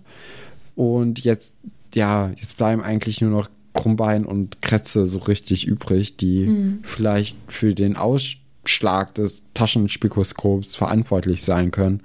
[0.75, 1.53] und jetzt
[1.93, 7.75] ja jetzt bleiben eigentlich nur noch Krummbein und Kretze so richtig übrig, die vielleicht für
[7.75, 7.95] den
[8.69, 12.01] Ausschlag des Taschenspikoskops verantwortlich sein können.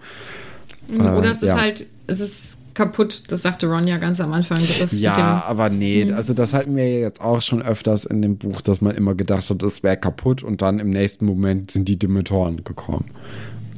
[0.91, 1.61] Oder es ist ja.
[1.61, 3.25] halt, es ist kaputt.
[3.29, 4.59] Das sagte Ron ja ganz am Anfang.
[4.93, 8.81] Ja, aber nee, also das hatten wir jetzt auch schon öfters in dem Buch, dass
[8.81, 12.65] man immer gedacht hat, das wäre kaputt und dann im nächsten Moment sind die Dementoren
[12.65, 13.11] gekommen.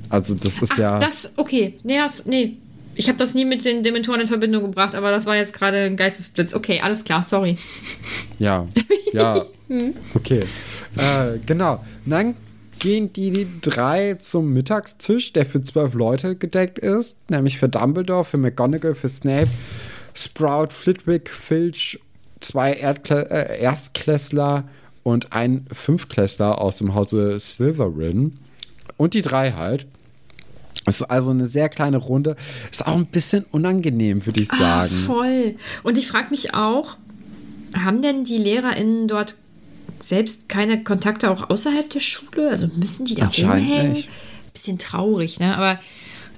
[0.09, 0.99] Also das ist Ach, ja.
[0.99, 1.79] das, okay.
[1.83, 2.57] Nee, das, nee.
[2.95, 5.83] Ich habe das nie mit den Dementoren in Verbindung gebracht, aber das war jetzt gerade
[5.83, 6.55] ein Geistesblitz.
[6.55, 7.59] Okay, alles klar, sorry.
[8.39, 8.67] Ja,
[9.13, 9.45] ja.
[10.15, 10.41] Okay.
[10.97, 11.85] Äh, genau.
[12.07, 12.35] Dann
[12.79, 18.39] gehen die drei zum Mittagstisch, der für zwölf Leute gedeckt ist, nämlich für Dumbledore, für
[18.39, 19.51] McGonagall, für Snape,
[20.15, 21.99] Sprout, Flitwick, Filch,
[22.41, 24.65] zwei Erdkle äh, Erstklässler
[25.03, 28.39] und ein Fünftklässler aus dem Hause Slytherin.
[28.97, 29.87] Und die drei halt.
[30.87, 32.37] Es ist also eine sehr kleine Runde.
[32.71, 34.93] Ist auch ein bisschen unangenehm, würde ich sagen.
[34.95, 35.57] Ah, voll.
[35.83, 36.97] Und ich frage mich auch,
[37.77, 39.37] haben denn die LehrerInnen dort
[40.01, 42.49] selbst keine Kontakte auch außerhalb der Schule?
[42.51, 43.93] Also müssen die da rumhängen?
[43.93, 44.09] nicht.
[44.53, 45.57] Bisschen traurig, ne?
[45.57, 45.79] Aber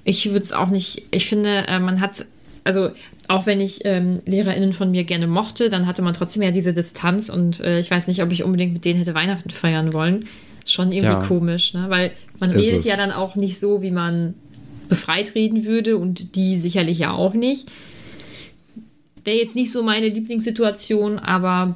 [0.04, 2.24] ich würde es auch nicht, ich finde, äh, man hat
[2.64, 2.90] also
[3.28, 6.72] auch wenn ich ähm, LehrerInnen von mir gerne mochte, dann hatte man trotzdem ja diese
[6.74, 10.26] Distanz und äh, ich weiß nicht, ob ich unbedingt mit denen hätte Weihnachten feiern wollen.
[10.66, 11.24] Schon irgendwie Ja.
[11.26, 11.86] komisch, ne?
[11.88, 12.84] Weil man Ist redet es.
[12.84, 14.34] ja dann auch nicht so, wie man
[14.88, 17.68] befreit reden würde und die sicherlich ja auch nicht.
[19.24, 21.74] Wäre jetzt nicht so meine Lieblingssituation, aber.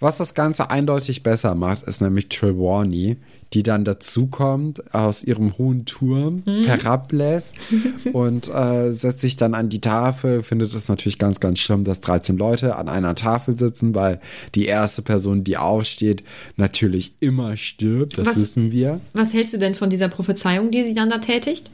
[0.00, 3.16] Was das Ganze eindeutig besser macht, ist nämlich Trelawney,
[3.52, 7.54] die dann dazukommt, aus ihrem hohen Turm herablässt
[8.12, 10.42] und äh, setzt sich dann an die Tafel.
[10.42, 14.20] Findet es natürlich ganz, ganz schlimm, dass 13 Leute an einer Tafel sitzen, weil
[14.54, 16.24] die erste Person, die aufsteht,
[16.56, 18.18] natürlich immer stirbt.
[18.18, 19.00] Das Was- wissen wir.
[19.12, 21.70] Was hältst du denn von dieser Prophezeiung, die sie dann da tätigt?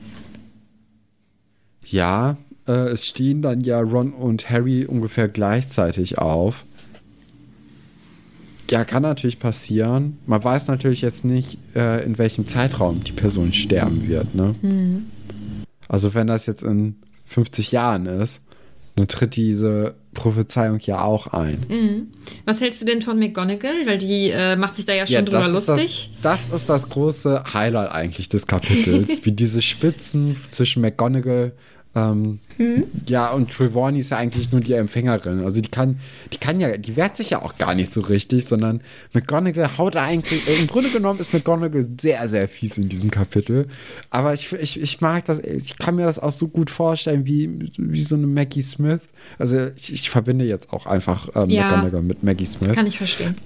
[1.87, 2.37] Ja,
[2.69, 6.65] äh, es stehen dann ja Ron und Harry ungefähr gleichzeitig auf.
[8.71, 10.19] Ja, kann natürlich passieren.
[10.27, 14.35] Man weiß natürlich jetzt nicht, äh, in welchem Zeitraum die Person sterben wird.
[14.35, 14.55] Ne?
[15.89, 16.97] Also wenn das jetzt in
[17.27, 18.41] 50 Jahren ist,
[18.97, 22.11] dann tritt diese Prophezeiung ja auch ein.
[22.45, 23.87] Was hältst du denn von McGonagall?
[23.87, 26.11] Weil die äh, macht sich da ja schon Ja, drüber lustig.
[26.23, 31.53] Das, das ist das große Highlight eigentlich des Kapitels, wie diese Spitzen zwischen McGonagall
[31.95, 32.85] ähm, Hm?
[33.09, 35.43] ja und Trelawney ist ja eigentlich nur die Empfängerin.
[35.45, 35.99] Also die kann,
[36.33, 38.81] die kann ja, die wehrt sich ja auch gar nicht so richtig, sondern
[39.13, 43.11] McGonagall haut da eigentlich, äh, im Grunde genommen ist McGonagall sehr, sehr fies in diesem
[43.11, 43.67] Kapitel.
[44.11, 47.71] Aber ich, ich, ich mag das, ich kann mir das auch so gut vorstellen, wie,
[47.77, 49.01] wie so eine Maggie Smith.
[49.39, 51.69] Also ich, ich verbinde jetzt auch einfach ähm, Ja.
[51.69, 52.73] McGonagall mit Maggie Smith.
[52.73, 53.37] Kann ich verstehen.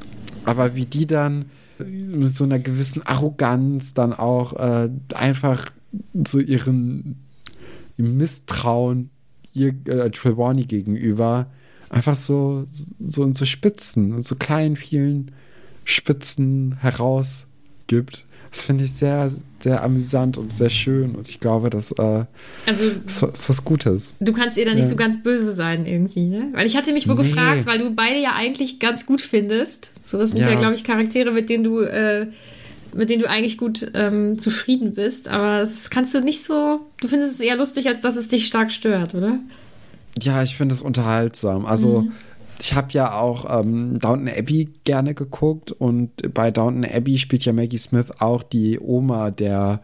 [0.44, 1.46] Aber wie die dann
[1.78, 5.66] mit so einer gewissen Arroganz dann auch äh, einfach
[6.26, 7.23] so ihren
[7.96, 9.10] im Misstrauen
[9.52, 11.46] ihr äh, Trelawney gegenüber
[11.90, 12.66] einfach so,
[13.06, 15.30] so in so Spitzen, in so kleinen, vielen
[15.84, 18.24] Spitzen herausgibt.
[18.50, 21.16] Das finde ich sehr, sehr amüsant und sehr schön.
[21.16, 22.24] Und ich glaube, das äh,
[22.66, 24.12] Also ist, ist was Gutes.
[24.20, 24.90] du kannst ihr da nicht Ja.
[24.90, 26.50] so ganz böse sein irgendwie, ne?
[26.52, 27.22] Weil ich hatte mich wohl Nee.
[27.30, 29.90] gefragt, weil du beide ja eigentlich ganz gut findest.
[30.06, 30.58] So, das sind ja, Ja.
[30.60, 32.28] glaube ich, Charaktere, mit denen du, äh,
[32.94, 35.28] mit denen du eigentlich gut ähm, zufrieden bist.
[35.28, 36.80] Aber das kannst du nicht so.
[37.00, 39.38] Du findest es eher lustig, als dass es dich stark stört, oder?
[40.20, 41.66] Ja, ich finde es unterhaltsam.
[41.66, 42.06] Also,
[42.60, 47.52] ich habe ja auch ähm, Downton Abbey gerne geguckt und bei Downton Abbey spielt ja
[47.52, 49.80] Maggie Smith auch die Oma der,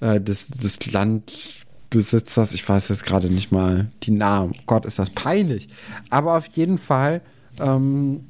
[0.00, 2.52] äh, des, des Landbesitzers.
[2.52, 4.54] Ich weiß jetzt gerade nicht mal die Namen.
[4.66, 5.68] Gott, ist das peinlich.
[6.10, 7.20] Aber auf jeden Fall,
[7.60, 8.24] ähm,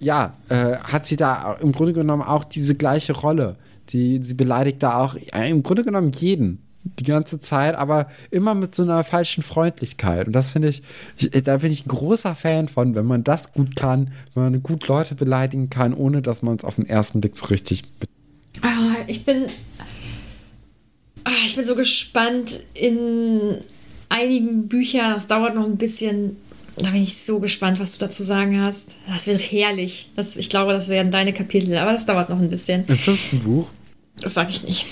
[0.00, 3.56] ja, äh, hat sie da im Grunde genommen auch diese gleiche Rolle.
[3.88, 6.62] Sie, sie beleidigt da auch äh, im Grunde genommen jeden
[6.98, 10.28] die ganze Zeit, aber immer mit so einer falschen Freundlichkeit.
[10.28, 10.82] Und das finde ich,
[11.16, 14.62] ich, da bin ich ein großer Fan von, wenn man das gut kann, wenn man
[14.62, 17.82] gut Leute beleidigen kann, ohne dass man es auf den ersten Blick so richtig
[18.62, 19.46] Ah, ich bin.
[21.24, 23.56] Ah, ich bin so gespannt in
[24.08, 25.14] einigen Büchern.
[25.14, 26.36] Das dauert noch ein bisschen.
[26.76, 28.96] Da bin ich so gespannt, was du dazu sagen hast.
[29.08, 30.10] Das wird herrlich.
[30.14, 32.84] Das, ich glaube, das werden deine Kapitel, aber das dauert noch ein bisschen.
[32.86, 33.70] im fünften Buch.
[34.20, 34.86] Das sage ich nicht.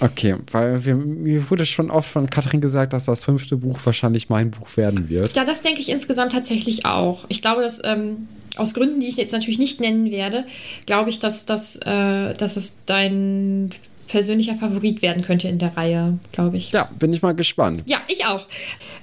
[0.00, 4.28] Okay, weil wir, mir wurde schon oft von Katrin gesagt, dass das fünfte Buch wahrscheinlich
[4.28, 5.34] mein Buch werden wird.
[5.36, 7.24] Ja, das denke ich insgesamt tatsächlich auch.
[7.28, 10.44] Ich glaube, dass ähm, aus Gründen, die ich jetzt natürlich nicht nennen werde,
[10.86, 13.70] glaube ich, dass, das, äh, dass es dein
[14.08, 16.70] persönlicher Favorit werden könnte in der Reihe, glaube ich.
[16.72, 17.82] Ja, bin ich mal gespannt.
[17.86, 18.46] Ja, ich auch.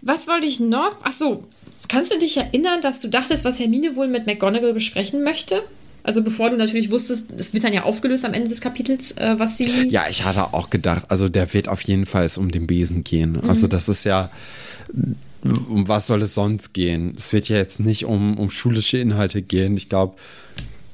[0.02, 0.96] Was wollte ich noch?
[1.04, 1.46] Ach so,
[1.88, 5.64] kannst du dich erinnern, dass du dachtest, was Hermine wohl mit McGonagall besprechen möchte?
[6.04, 9.36] Also bevor du natürlich wusstest, es wird dann ja aufgelöst am Ende des Kapitels, äh,
[9.38, 9.88] was sie...
[9.90, 13.40] Ja, ich hatte auch gedacht, also der wird auf jeden Fall um den Besen gehen.
[13.48, 14.32] Also das ist ja,
[15.44, 17.14] um was soll es sonst gehen?
[17.18, 19.78] Es wird ja jetzt nicht um, um schulische Inhalte gehen.
[19.78, 20.16] Ich glaube,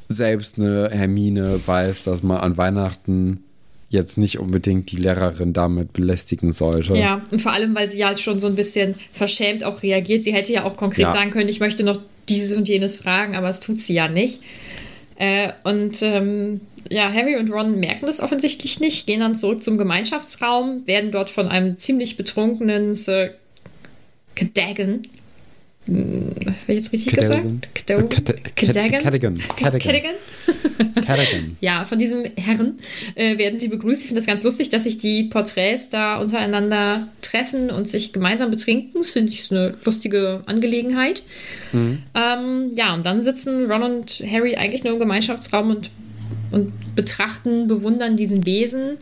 [0.10, 3.44] selbst eine Hermine weiß, dass man an Weihnachten
[3.90, 6.96] jetzt nicht unbedingt die Lehrerin damit belästigen sollte.
[6.96, 10.24] Ja, und vor allem, weil sie ja halt schon so ein bisschen verschämt auch reagiert.
[10.24, 11.14] Sie hätte ja auch konkret Ja.
[11.14, 14.42] sagen können, ich möchte noch dieses und jenes fragen, aber es tut sie ja nicht.
[15.16, 16.60] Äh, und ähm,
[16.92, 21.30] ja, Harry und Ron merken das offensichtlich nicht, gehen dann zurück zum Gemeinschaftsraum, werden dort
[21.30, 23.32] von einem ziemlich betrunkenen Sir
[24.36, 25.04] Cadogan,
[25.88, 27.62] habe ich jetzt richtig Cadogan.
[27.62, 27.86] gesagt?
[27.88, 28.10] Cadogan?
[29.36, 30.16] Cad- Cadogan?
[31.06, 31.58] Cadogan.
[31.62, 32.78] Ja, von diesem Herren
[33.16, 34.02] äh, werden sie begrüßt.
[34.02, 38.52] Ich finde das ganz lustig, dass sich die Porträts da untereinander treffen und sich gemeinsam
[38.52, 38.92] betrinken.
[39.00, 41.24] Das finde ich ist eine lustige Angelegenheit.
[41.74, 45.90] Ähm, ja, und dann sitzen Ron und Harry eigentlich nur im Gemeinschaftsraum und,
[46.52, 48.98] und betrachten, bewundern diesen Besen.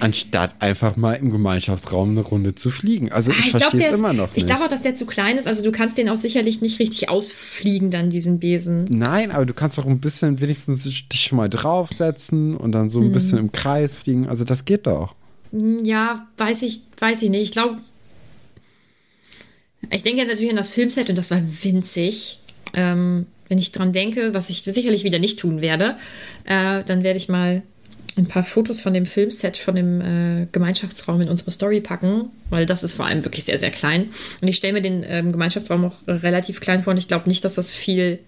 [0.00, 3.10] Anstatt einfach mal im Gemeinschaftsraum eine Runde zu fliegen.
[3.12, 4.46] Also Ah, ich, glaub, verstehe es immer noch Ich nicht.
[4.46, 5.46] glaube auch, dass der zu klein ist.
[5.46, 8.86] Also du kannst den auch sicherlich nicht richtig ausfliegen, dann diesen Besen.
[8.90, 13.00] Nein, aber du kannst doch ein bisschen wenigstens dich schon mal draufsetzen und dann so
[13.00, 14.28] ein bisschen im Kreis fliegen.
[14.28, 15.14] Also das geht doch.
[15.52, 17.42] Hm, Ja, weiß ich, weiß ich nicht.
[17.42, 17.78] Ich glaube,
[19.90, 22.40] Ich denke jetzt natürlich an das Filmset und das war winzig.
[22.72, 25.96] Ähm, wenn ich dran denke, was ich sicherlich wieder nicht tun werde,
[26.44, 27.62] äh, dann werde ich mal
[28.16, 32.64] ein paar Fotos von dem Filmset, von dem äh, Gemeinschaftsraum in unsere Story packen, weil
[32.66, 34.06] das ist vor allem wirklich sehr, sehr klein.
[34.40, 37.44] Und ich stelle mir den ähm, Gemeinschaftsraum auch relativ klein vor und ich glaube nicht,
[37.44, 38.20] dass das viel,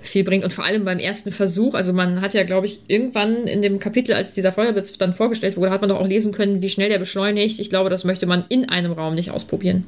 [0.00, 0.42] viel bringt.
[0.44, 3.78] Und vor allem beim ersten Versuch, also man hat ja, glaube ich, irgendwann in dem
[3.78, 6.88] Kapitel, als dieser Feuerblitz dann vorgestellt wurde, hat man doch auch lesen können, wie schnell
[6.88, 7.60] der beschleunigt.
[7.60, 9.84] Ich glaube, das möchte man in einem Raum nicht ausprobieren.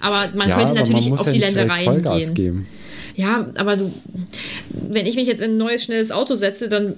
[0.00, 2.34] Aber man Ja, könnte aber natürlich man auf ja die Ländereien gehen.
[2.34, 2.66] geben.
[3.16, 3.92] Ja, aber du,
[4.70, 6.94] wenn ich mich jetzt in ein neues, schnelles Auto setze, dann,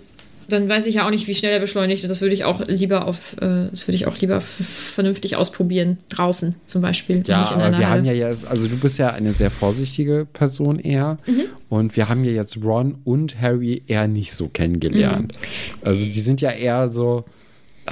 [0.48, 2.02] dann weiß ich ja auch nicht, wie schnell er beschleunigt.
[2.02, 5.98] Und das würde ich auch lieber auf, äh, das würde ich auch lieber vernünftig ausprobieren.
[6.08, 7.22] Draußen zum Beispiel.
[7.26, 11.18] Ja, aber wir haben ja jetzt, also du bist ja eine sehr vorsichtige Person eher.
[11.26, 11.44] Mhm.
[11.68, 15.38] Und wir haben ja jetzt Ron und Harry eher nicht so kennengelernt.
[15.40, 15.86] Mhm.
[15.86, 17.24] Also die sind ja eher so,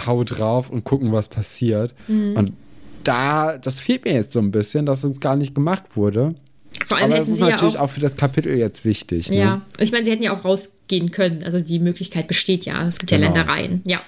[0.07, 1.95] hau drauf und gucken, was passiert.
[2.09, 2.37] Mhm.
[2.37, 2.53] Und
[3.05, 6.35] da, das fehlt mir jetzt so ein bisschen, dass uns gar nicht gemacht wurde.
[6.91, 7.85] Vor allem Aber das hätten ist sie ja natürlich auch.
[7.85, 9.31] auch, für das Kapitel jetzt wichtig.
[9.31, 9.37] Ne?
[9.37, 11.45] Ja, ich meine, sie hätten ja auch rausgehen können.
[11.45, 12.85] Also die Möglichkeit besteht ja.
[12.87, 13.33] Es gibt ja Genau.
[13.33, 13.81] Ländereien.
[13.85, 14.01] Ja.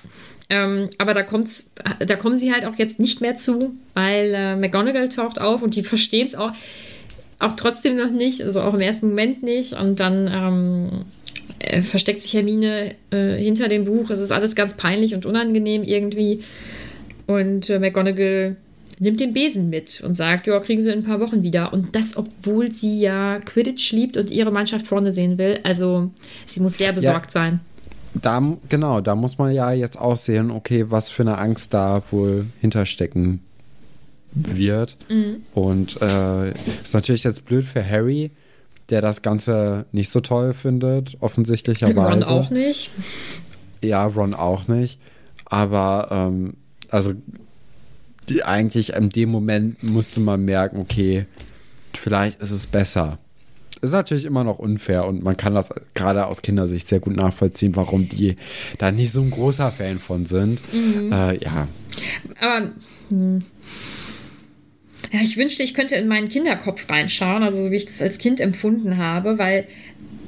[0.51, 1.71] Ähm, aber da, kommt's,
[2.05, 5.77] da kommen sie halt auch jetzt nicht mehr zu, weil äh, McGonagall taucht auf und
[5.77, 6.51] die verstehen es auch,
[7.39, 9.75] auch trotzdem noch nicht, also auch im ersten Moment nicht.
[9.75, 11.05] Und dann ähm,
[11.61, 14.11] äh, versteckt sich Hermine äh, hinter dem Buch.
[14.11, 16.41] Es ist alles ganz peinlich und unangenehm irgendwie.
[17.29, 18.57] Und äh, McGonagall
[19.03, 21.73] nimmt den Besen mit und sagt, ja, kriegen sie in ein paar Wochen wieder.
[21.73, 25.59] Und das, obwohl sie ja Quidditch liebt und ihre Mannschaft vorne sehen will.
[25.65, 26.11] Also
[26.47, 27.61] sie muss sehr besorgt sein.
[28.15, 32.03] Da, genau, da muss man ja jetzt auch sehen, okay, was für eine Angst da
[32.11, 33.41] wohl hinterstecken
[34.35, 34.97] wird.
[35.09, 35.43] Mhm.
[35.53, 36.51] Und äh,
[36.85, 38.31] ist natürlich jetzt blöd für Harry,
[38.89, 41.99] der das Ganze nicht so toll findet, offensichtlicherweise.
[42.01, 42.91] Ron auch nicht.
[43.83, 44.99] Ja, Ron auch nicht.
[45.47, 46.55] Aber ähm,
[46.89, 47.15] also
[48.29, 51.27] die, eigentlich in dem Moment musste man merken, okay,
[51.95, 53.19] vielleicht ist es besser.
[53.81, 57.75] Ist natürlich immer noch unfair und man kann das gerade aus Kindersicht sehr gut nachvollziehen,
[57.75, 58.37] warum die
[58.79, 60.61] da nicht so ein großer Fan von sind.
[60.73, 61.67] Äh, ja,
[62.41, 62.71] Aber
[63.09, 63.43] hm.
[65.13, 68.19] ja, ich wünschte, ich könnte in meinen Kinderkopf reinschauen, also so wie ich das als
[68.19, 69.67] Kind empfunden habe, weil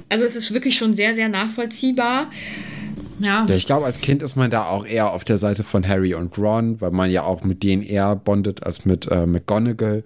[0.09, 2.31] also es ist wirklich schon sehr, sehr nachvollziehbar.
[3.19, 5.87] Ja, Ja, ich glaube, als Kind ist man da auch eher auf der Seite von
[5.87, 10.03] Harry und Ron, weil man ja auch mit denen eher bondet als mit äh, McGonagall.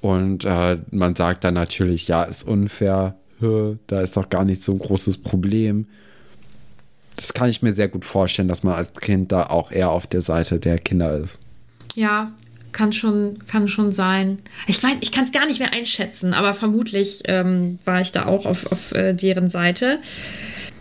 [0.00, 4.72] Und äh, man sagt dann natürlich, ja, ist unfair, da ist doch gar nicht so
[4.72, 5.86] ein großes Problem.
[7.16, 10.08] Das kann ich mir sehr gut vorstellen, dass man als Kind da auch eher auf
[10.08, 11.38] der Seite der Kinder ist.
[11.94, 12.32] ja,
[12.72, 14.38] kann schon, kann schon sein.
[14.66, 18.26] Ich weiß, ich kann es gar nicht mehr einschätzen, aber vermutlich ähm, war ich da
[18.26, 19.98] auch auf, auf äh, deren Seite.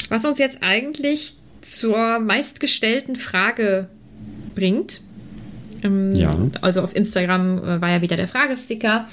[0.09, 3.87] Was uns jetzt eigentlich zur meistgestellten Frage
[4.55, 5.01] bringt.
[5.83, 6.35] Ähm, Ja.
[6.61, 9.07] Also auf Instagram äh, war ja wieder der Fragesticker.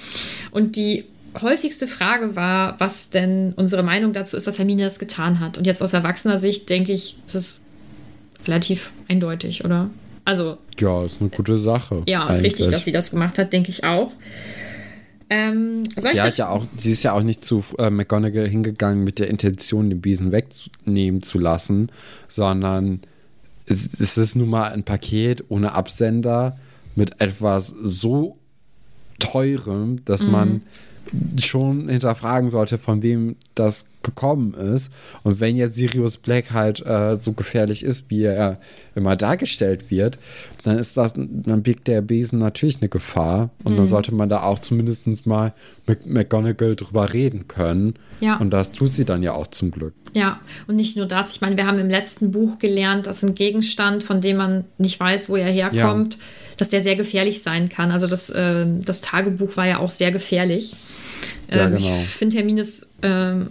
[0.51, 1.05] Und die
[1.41, 5.59] häufigste Frage war, was denn unsere Meinung dazu ist, dass Hermine das getan hat.
[5.59, 7.67] Und jetzt aus erwachsener Sicht denke ich, es ist
[8.47, 9.91] relativ eindeutig, oder?
[10.25, 12.03] Also, Ja, ist eine gute Sache.
[12.07, 14.13] ja, ist richtig, dass sie das gemacht hat, denke ich auch.
[15.31, 17.91] Ähm, soll ich Sie, da- hat ja auch, sie ist ja auch nicht zu äh,
[17.91, 21.91] McGonagall hingegangen mit der Intention, den Besen wegnehmen zu lassen,
[22.29, 23.01] sondern
[23.67, 26.57] es, es ist nun mal ein Paket ohne Absender
[26.97, 28.37] mit etwas so
[29.19, 30.63] teurem, dass man
[31.39, 34.93] schon hinterfragen sollte, von wem das gekommen ist.
[35.25, 38.61] Und wenn jetzt Sirius Black halt äh, so gefährlich ist, wie er
[38.95, 40.19] immer dargestellt wird,
[40.63, 43.51] dann ist das, dann birgt der Besen natürlich eine Gefahr.
[43.65, 45.53] Und dann sollte man da auch zumindest mal
[45.87, 47.95] mit McGonagall drüber reden können.
[48.21, 48.37] Ja.
[48.37, 49.95] Und das tut sie dann ja auch zum Glück.
[50.15, 51.33] Ja, und nicht nur das.
[51.33, 55.01] Ich meine, wir haben im letzten Buch gelernt, dass ein Gegenstand, von dem man nicht
[55.01, 56.19] weiß, wo er herkommt,
[56.57, 57.91] dass der sehr gefährlich sein kann.
[57.91, 60.75] Also das, äh, das Tagebuch war ja auch sehr gefährlich.
[61.51, 62.01] Ja, ähm, genau.
[62.03, 63.49] Ich finde Hermines ähm,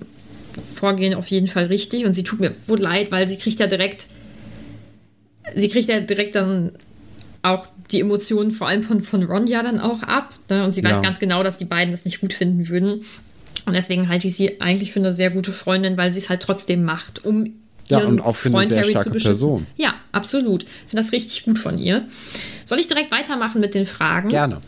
[0.76, 3.68] Vorgehen auf jeden Fall richtig und sie tut mir wohl leid, weil sie kriegt ja
[3.68, 4.08] direkt,
[5.56, 6.74] sie kriegt ja direkt dann
[7.42, 10.34] auch die Emotionen vor allem von, von Ron ja dann auch ab.
[10.50, 10.64] Ne?
[10.64, 11.02] Und sie weiß Ja.
[11.02, 13.04] ganz genau, dass die beiden das nicht gut finden würden.
[13.66, 16.42] Und deswegen halte ich sie eigentlich für eine sehr gute Freundin, weil sie es halt
[16.42, 17.54] trotzdem macht, um
[17.90, 19.32] Ja, ihren und auch für eine Freund sehr Harry starke zu beschützen.
[19.40, 19.68] Person.
[19.78, 20.64] Ja, absolut.
[20.64, 22.08] Ich finde das richtig gut von ihr.
[22.66, 24.30] Soll ich direkt weitermachen mit den Fragen?
[24.30, 24.62] Gerne.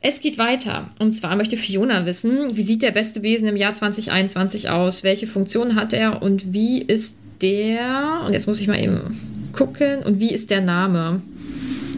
[0.00, 0.88] Es geht weiter.
[0.98, 5.02] Und zwar möchte Fiona wissen, wie sieht der beste Besen im Jahr 2021 aus?
[5.02, 9.16] Welche Funktion hat er und wie ist der, und jetzt muss ich mal eben
[9.52, 11.22] gucken, und wie ist der Name?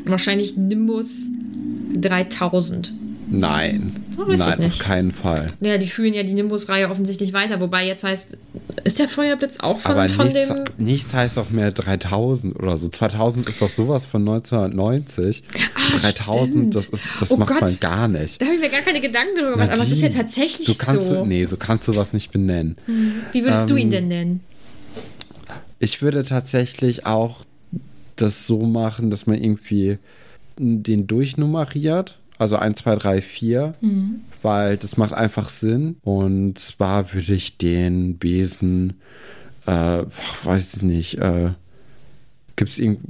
[0.04, 1.28] Wahrscheinlich Nimbus
[1.94, 2.92] 3000.
[3.30, 3.92] Nein.
[4.18, 5.46] Oh, Nein, auf keinen Fall.
[5.60, 8.36] Ja, die führen ja die Nimbus-Reihe offensichtlich weiter, wobei jetzt heißt
[8.84, 10.64] Ist der Feuerblitz auch von, Aber von nichts, dem.
[10.78, 12.88] nichts heißt auch mehr 3000 oder so.
[12.88, 15.42] 2000 ist doch sowas von 1990.
[15.74, 16.74] Ah, 3000, stimmt.
[16.74, 17.60] das, ist, das Oh macht Gott.
[17.62, 18.40] man gar nicht.
[18.40, 20.74] Da habe ich mir gar keine Gedanken drüber gemacht, aber es ist ja tatsächlich so.
[20.74, 21.16] Kannst so.
[21.16, 22.76] Du, nee, so kannst du was nicht benennen.
[23.32, 24.40] Wie würdest du ihn Ähm, denn nennen?
[25.78, 27.44] Ich würde tatsächlich auch
[28.16, 29.98] das so machen, dass man irgendwie
[30.58, 32.18] den durchnummeriert.
[32.40, 33.74] Also 1, 2, 3, 4.
[33.80, 34.20] Mhm.
[34.42, 35.96] Weil das macht einfach Sinn.
[36.02, 38.94] Und zwar würde ich den Besen,
[39.66, 40.04] äh,
[40.44, 41.50] weiß ich nicht, äh,
[42.56, 43.00] gibt es irgend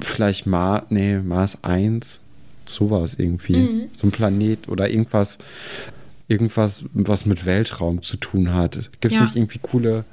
[0.00, 2.20] vielleicht Mars, nee, Mars 1,
[2.66, 3.56] sowas irgendwie.
[3.58, 3.82] Mhm.
[3.96, 5.36] So ein Planet oder irgendwas,
[6.28, 8.90] irgendwas, was mit Weltraum zu tun hat.
[9.00, 9.20] Gibt es Ja.
[9.22, 10.04] nicht irgendwie coole,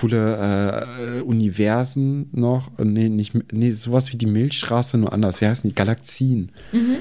[0.00, 0.86] coole
[1.18, 2.70] äh, Universen noch?
[2.78, 5.40] Nee, nicht, nee, sowas wie die Milchstraße, nur anders.
[5.40, 5.74] Wie heißen die?
[5.74, 6.50] Galaxien.
[6.72, 6.96] Mhm.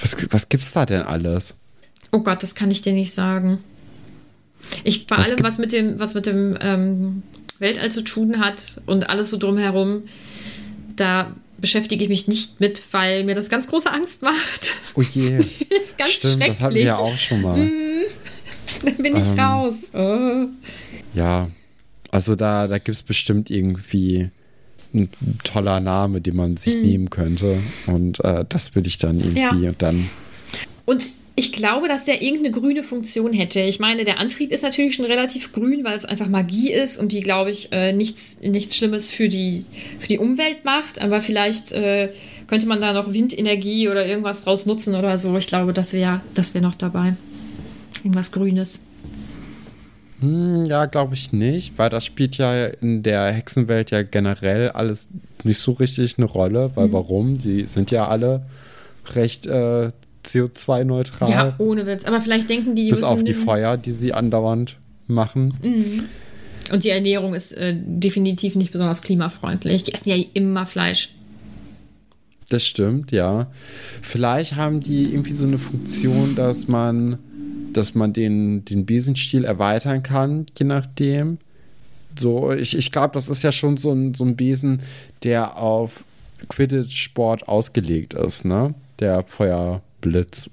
[0.00, 1.54] Was, was gibt's da denn alles?
[2.12, 3.58] Oh Gott, das kann ich dir nicht sagen.
[4.84, 7.22] Ich bei Was allem, was mit dem, was mit dem ähm,
[7.58, 10.02] Weltall zu tun hat und alles so drumherum,
[10.96, 14.74] da beschäftige ich mich nicht mit, weil mir das ganz große Angst macht.
[14.94, 15.38] Oh je.
[15.70, 16.48] Das ist ganz Stimmt, schrecklich.
[16.48, 17.56] das hatten wir ja auch schon mal.
[18.84, 19.90] Dann bin ich Ähm, raus.
[19.94, 20.46] Oh.
[21.14, 21.48] Ja,
[22.12, 24.30] also da, da gibt es bestimmt irgendwie
[24.94, 25.08] ein
[25.42, 26.82] toller Name, den man sich Mhm.
[26.82, 27.58] nehmen könnte.
[27.88, 29.50] Und äh, das würde ich dann irgendwie Ja.
[29.70, 30.08] und dann.
[30.84, 33.60] Und ich glaube, dass der irgendeine grüne Funktion hätte.
[33.60, 37.10] Ich meine, der Antrieb ist natürlich schon relativ grün, weil es einfach Magie ist und
[37.10, 39.64] die, glaube ich, äh, nichts, nichts Schlimmes für die,
[39.98, 41.00] für die Umwelt macht.
[41.00, 42.10] Aber vielleicht äh,
[42.48, 45.34] könnte man da noch Windenergie oder irgendwas draus nutzen oder so.
[45.38, 47.14] Ich glaube, das wäre das wär noch dabei.
[48.04, 48.84] Irgendwas Grünes.
[50.22, 55.08] Hm, ja, glaube ich nicht, weil das spielt ja in der Hexenwelt ja generell alles
[55.44, 56.70] nicht so richtig eine Rolle.
[56.74, 56.92] Weil Mhm.
[56.92, 57.38] warum?
[57.38, 58.46] Die sind ja alle
[59.14, 59.90] recht äh,
[60.24, 61.28] CO2-neutral.
[61.30, 62.04] Ja, ohne Witz.
[62.04, 64.76] Aber vielleicht denken die, die bis auf die Feuer, die sie andauernd
[65.08, 65.54] machen.
[66.70, 69.82] Und die Ernährung ist äh, definitiv nicht besonders klimafreundlich.
[69.82, 71.10] Die essen ja immer Fleisch.
[72.50, 73.48] Das stimmt, ja.
[74.02, 77.18] Vielleicht haben die irgendwie so eine Funktion, dass man,
[77.72, 81.38] dass man den, den Besenstiel erweitern kann, je nachdem.
[82.18, 84.82] So, ich, ich glaube, das ist ja schon so ein, so ein Besen,
[85.22, 86.04] der auf
[86.48, 88.74] Quidditch-Sport ausgelegt ist, ne?
[89.00, 90.50] Der Feuerblitz.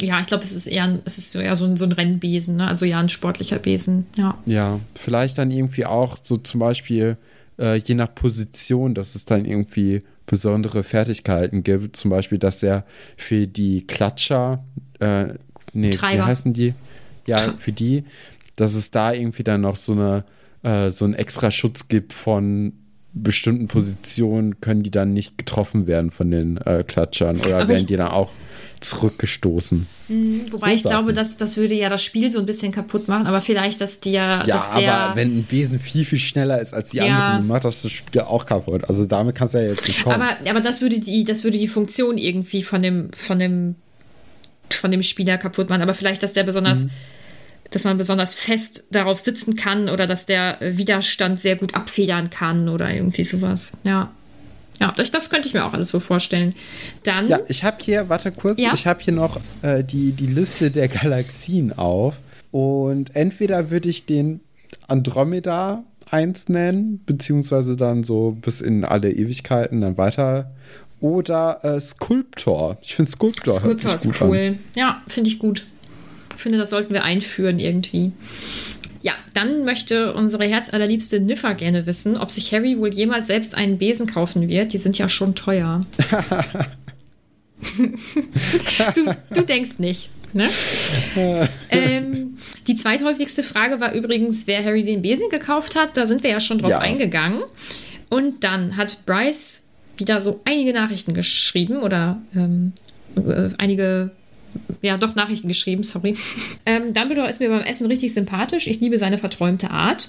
[0.00, 1.92] Ja, ich glaube, es ist eher, ein- es ist so eher so ein, so ein
[1.92, 2.68] Rennbesen, ne?
[2.68, 4.06] also ja, ein sportlicher Besen.
[4.16, 4.38] Ja.
[4.46, 7.16] Ja, vielleicht dann irgendwie auch so zum Beispiel
[7.58, 11.96] äh, je nach Position, dass es dann irgendwie besondere Fertigkeiten gibt.
[11.96, 12.84] Zum Beispiel, dass er
[13.16, 14.62] für die Klatscher,
[15.00, 15.28] äh,
[15.72, 16.26] nee, wie Treiber.
[16.26, 16.74] heißen die?
[17.26, 18.04] Ja, für die,
[18.56, 20.24] dass es da irgendwie dann noch so eine
[20.62, 22.72] äh, so einen extra Schutz gibt von
[23.14, 27.86] bestimmten Positionen, können die dann nicht getroffen werden von den äh, Klatschern oder Aber werden
[27.86, 28.30] die dann auch
[28.80, 29.86] zurückgestoßen.
[30.50, 31.36] Wobei So ich glaube, Sachen.
[31.38, 34.46] das, würde ja das Spiel so ein bisschen kaputt machen, aber vielleicht, dass der, Ja,
[34.46, 37.06] dass der aber wenn ein Besen viel, viel schneller ist als die Ja.
[37.06, 38.88] anderen, macht das das Spiel auch kaputt.
[38.88, 40.20] Also damit kannst du ja jetzt nicht kommen.
[40.20, 43.74] aber, aber das würde die, das würde die Funktion irgendwie von dem, von dem,
[44.74, 45.82] von dem Spieler kaputt machen.
[45.82, 46.90] Aber vielleicht, dass der besonders, Mhm.
[47.70, 52.68] dass man besonders fest darauf sitzen kann oder dass der Widerstand sehr gut abfedern kann
[52.68, 53.78] oder irgendwie sowas.
[53.84, 54.10] Ja.
[54.80, 56.54] Ja, das, das könnte ich mir auch alles so vorstellen.
[57.02, 58.70] Dann, ja, ich habe hier, warte kurz, Ja?
[58.74, 62.14] ich habe hier noch äh, die, die Liste der Galaxien auf.
[62.52, 64.40] Und entweder würde ich den
[64.86, 70.50] Andromeda 1 nennen, beziehungsweise dann so bis in alle Ewigkeiten dann weiter.
[71.00, 72.76] Oder äh, Sculptor.
[72.82, 74.38] Ich finde Sculptor, Sculptor hört sich ist cool.
[74.38, 74.58] an.
[74.74, 75.64] Ja, finde ich gut.
[76.36, 78.12] Ich finde, das sollten wir einführen irgendwie.
[79.02, 83.78] Ja, dann möchte unsere herzallerliebste Niffer gerne wissen, ob sich Harry wohl jemals selbst einen
[83.78, 84.72] Besen kaufen wird.
[84.72, 85.80] Die sind ja schon teuer.
[88.94, 90.10] du, du denkst nicht.
[90.32, 90.48] Ne?
[91.70, 92.36] ähm,
[92.66, 95.96] die zweithäufigste Frage war übrigens, wer Harry den Besen gekauft hat.
[95.96, 96.78] Da sind wir ja schon drauf Ja.
[96.80, 97.42] eingegangen.
[98.10, 99.62] Und dann hat Bryce
[99.98, 102.72] wieder so einige Nachrichten geschrieben oder ähm,
[103.16, 104.10] äh, einige,
[104.82, 106.14] ja, doch Nachrichten geschrieben, sorry.
[106.66, 108.66] Ähm, Dumbledore ist mir beim Essen richtig sympathisch.
[108.66, 110.08] Ich liebe seine verträumte Art.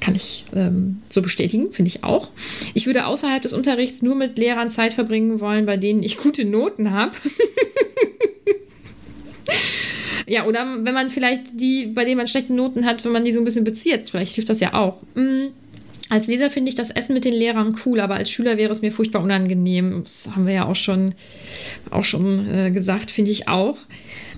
[0.00, 2.30] Kann ich ähm, so bestätigen, finde ich auch.
[2.74, 6.44] Ich würde außerhalb des Unterrichts nur mit Lehrern Zeit verbringen wollen, bei denen ich gute
[6.44, 7.12] Noten habe.
[10.26, 13.30] ja, oder wenn man vielleicht die, bei denen man schlechte Noten hat, wenn man die
[13.30, 15.00] so ein bisschen bezieht, vielleicht hilft das ja auch.
[15.14, 15.50] Mm.
[16.12, 18.82] Als Leser finde ich das Essen mit den Lehrern cool, aber als Schüler wäre es
[18.82, 20.02] mir furchtbar unangenehm.
[20.02, 21.14] Das haben wir ja auch schon,
[21.90, 23.78] auch schon äh, gesagt, finde ich auch.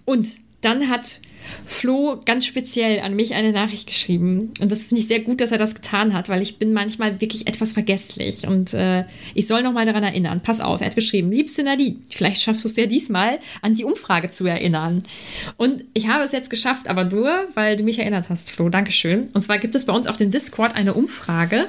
[0.04, 1.18] Und dann hat
[1.66, 4.52] Flo ganz speziell an mich eine Nachricht geschrieben.
[4.60, 7.20] Und das finde ich sehr gut, dass er das getan hat, weil ich bin manchmal
[7.20, 8.46] wirklich etwas vergesslich.
[8.46, 10.40] Und äh, ich soll nochmal daran erinnern.
[10.40, 13.84] Pass auf, er hat geschrieben, liebste Nadine, vielleicht schaffst du es ja diesmal, an die
[13.84, 15.02] Umfrage zu erinnern.
[15.56, 18.68] Und ich habe es jetzt geschafft, aber nur, weil du mich erinnert hast, Flo.
[18.68, 19.28] Dankeschön.
[19.32, 21.66] Und zwar gibt es bei uns auf dem Discord eine Umfrage.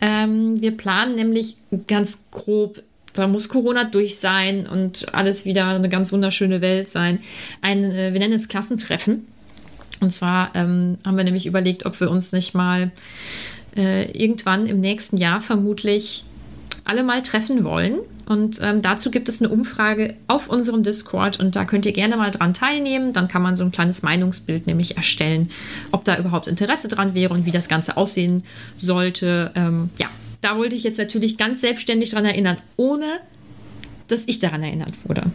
[0.00, 1.56] Ähm, wir planen nämlich
[1.86, 2.82] ganz grob
[3.18, 7.20] da muss Corona durch sein und alles wieder eine ganz wunderschöne Welt sein.
[7.62, 9.26] Ein, äh, wir nennen es Klassentreffen.
[10.00, 12.90] Und zwar ähm, haben wir nämlich überlegt, ob wir uns nicht mal
[13.76, 16.24] äh, irgendwann im nächsten Jahr vermutlich
[16.84, 17.98] alle mal treffen wollen.
[18.26, 22.16] Und ähm, dazu gibt es eine Umfrage auf unserem Discord und da könnt ihr gerne
[22.16, 23.12] mal dran teilnehmen.
[23.12, 25.50] Dann kann man so ein kleines Meinungsbild nämlich erstellen,
[25.92, 28.44] ob da überhaupt Interesse dran wäre und wie das Ganze aussehen
[28.76, 29.52] sollte.
[29.54, 30.08] Ähm, ja,
[30.40, 33.20] da wollte ich jetzt natürlich ganz selbstständig dran erinnern, ohne
[34.08, 35.30] dass ich daran erinnert wurde.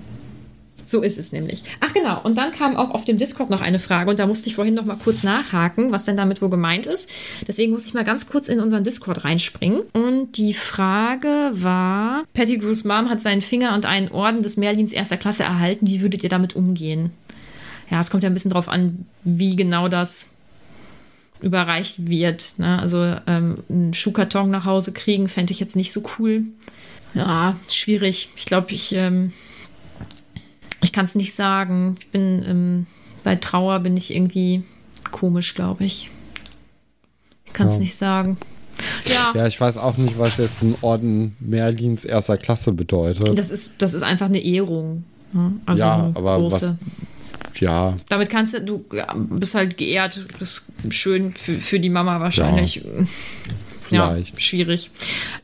[0.86, 1.64] So ist es nämlich.
[1.80, 4.50] Ach genau, und dann kam auch auf dem Discord noch eine Frage und da musste
[4.50, 7.10] ich vorhin noch mal kurz nachhaken, was denn damit wohl gemeint ist.
[7.48, 9.82] Deswegen muss ich mal ganz kurz in unseren Discord reinspringen.
[9.94, 15.18] Und die Frage war, Pettigrew's Mom hat seinen Finger und einen Orden des Merlins erster
[15.18, 15.88] Klasse erhalten.
[15.88, 17.12] Wie würdet ihr damit umgehen?
[17.90, 20.30] Ja, es kommt ja ein bisschen drauf an, wie genau das
[21.42, 22.56] überreicht wird.
[22.58, 22.80] Ne?
[22.80, 26.44] Also ähm, einen Schuhkarton nach Hause kriegen, fände ich jetzt nicht so cool.
[27.14, 28.30] Ja, schwierig.
[28.36, 29.34] Ich glaube, ich, ähm,
[30.82, 31.96] ich kann es nicht sagen.
[32.00, 32.88] Ich bin ähm,
[33.24, 34.64] bei Trauer bin ich irgendwie
[35.12, 36.10] komisch, glaube ich.
[37.46, 37.80] Ich kann es ja.
[37.80, 38.38] nicht sagen.
[39.08, 39.34] Ja.
[39.36, 43.38] ja, ich weiß auch nicht, was jetzt ein Orden Merlins erster Klasse bedeutet.
[43.38, 45.04] Das ist, das ist einfach eine Ehrung.
[45.34, 45.54] Ne?
[45.66, 46.78] Also ja, aber große.
[46.80, 47.11] was,
[47.60, 47.96] ja.
[48.10, 48.86] Damit kannst du, du
[49.30, 52.84] bist halt geehrt, bist schön für, für die Mama wahrscheinlich.
[53.90, 54.92] Ja, ja schwierig.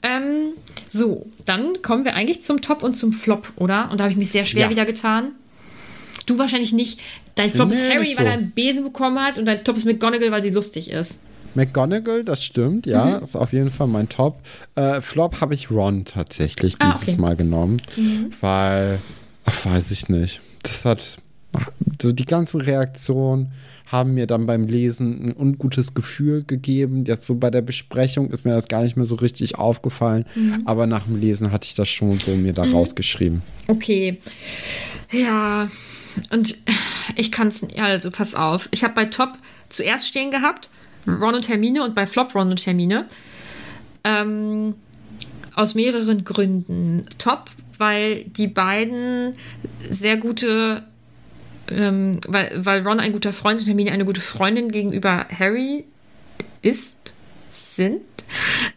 [0.02, 0.54] Ähm,
[0.90, 3.92] so, dann kommen wir eigentlich zum Top und zum Flop, oder?
[3.92, 4.70] Und da habe ich mich sehr schwer ja.
[4.70, 5.32] wieder getan.
[6.26, 7.00] Du wahrscheinlich nicht.
[7.36, 8.20] Dein Flop nee, ist Harry, so.
[8.20, 11.24] weil er einen Besen bekommen hat und dein Top ist McGonagall, weil sie lustig ist.
[11.56, 13.24] McGonagall, das stimmt, ja, mhm.
[13.24, 14.42] ist auf jeden Fall mein Top.
[14.76, 17.22] Äh, Flop habe ich Ron tatsächlich ah, dieses okay.
[17.22, 18.32] Mal genommen, mhm.
[18.42, 19.00] weil,
[19.46, 20.42] ach, weiß ich nicht.
[20.64, 21.18] Das hat
[22.02, 23.52] so die ganzen Reaktionen
[23.88, 27.06] haben mir dann beim Lesen ein ungutes Gefühl gegeben.
[27.06, 30.64] Jetzt so bei der Besprechung ist mir das gar nicht mehr so richtig aufgefallen, mhm.
[30.66, 32.74] aber nach dem Lesen hatte ich das schon so mir da mhm.
[32.74, 33.42] rausgeschrieben.
[33.68, 34.20] Okay.
[35.12, 35.70] Ja,
[36.32, 36.58] und
[37.16, 38.68] ich kann es, also pass auf.
[38.72, 39.38] Ich habe bei Top
[39.70, 40.70] zuerst stehen gehabt,
[41.08, 43.06] Ron und Hermine und bei Flop Ron und Hermine.
[44.04, 44.76] Ähm,
[45.56, 47.06] aus mehreren Gründen.
[47.18, 47.46] Top,
[47.78, 49.34] weil die beiden
[49.90, 50.84] sehr gute
[51.72, 55.86] ähm, weil, weil Ron ein guter Freund und Hermine eine gute Freundin gegenüber Harry
[56.62, 57.14] ist,
[57.52, 58.02] sind.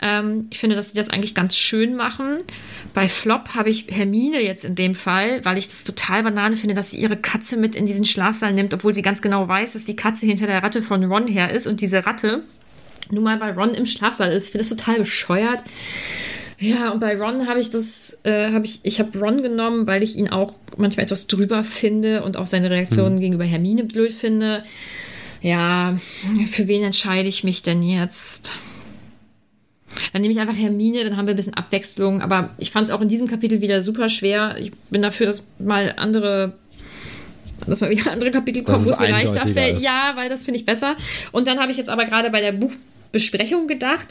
[0.00, 2.38] Ähm, ich finde, dass sie das eigentlich ganz schön machen.
[2.94, 6.74] Bei Flop habe ich Hermine jetzt in dem Fall, weil ich das total banane finde,
[6.74, 9.84] dass sie ihre Katze mit in diesen Schlafsaal nimmt, obwohl sie ganz genau weiß, dass
[9.84, 12.44] die Katze hinter der Ratte von Ron her ist und diese Ratte
[13.10, 14.46] nun mal bei Ron im Schlafsaal ist.
[14.46, 15.62] Ich finde das total bescheuert.
[16.60, 20.02] Ja, und bei Ron habe ich das, äh, habe ich, ich habe Ron genommen, weil
[20.02, 23.20] ich ihn auch manchmal etwas drüber finde und auch seine Reaktionen hm.
[23.20, 24.62] gegenüber Hermine blöd finde.
[25.40, 25.98] Ja,
[26.50, 28.52] für wen entscheide ich mich denn jetzt?
[30.12, 32.20] Dann nehme ich einfach Hermine, dann haben wir ein bisschen Abwechslung.
[32.20, 34.56] Aber ich fand es auch in diesem Kapitel wieder super schwer.
[34.58, 36.52] Ich bin dafür, dass mal andere
[37.66, 39.80] dass mal wieder andere Kapitel kommen, wo es mir leichter fällt.
[39.80, 40.96] Ja, weil das finde ich besser.
[41.32, 42.72] Und dann habe ich jetzt aber gerade bei der Buch
[43.12, 44.08] Besprechung gedacht.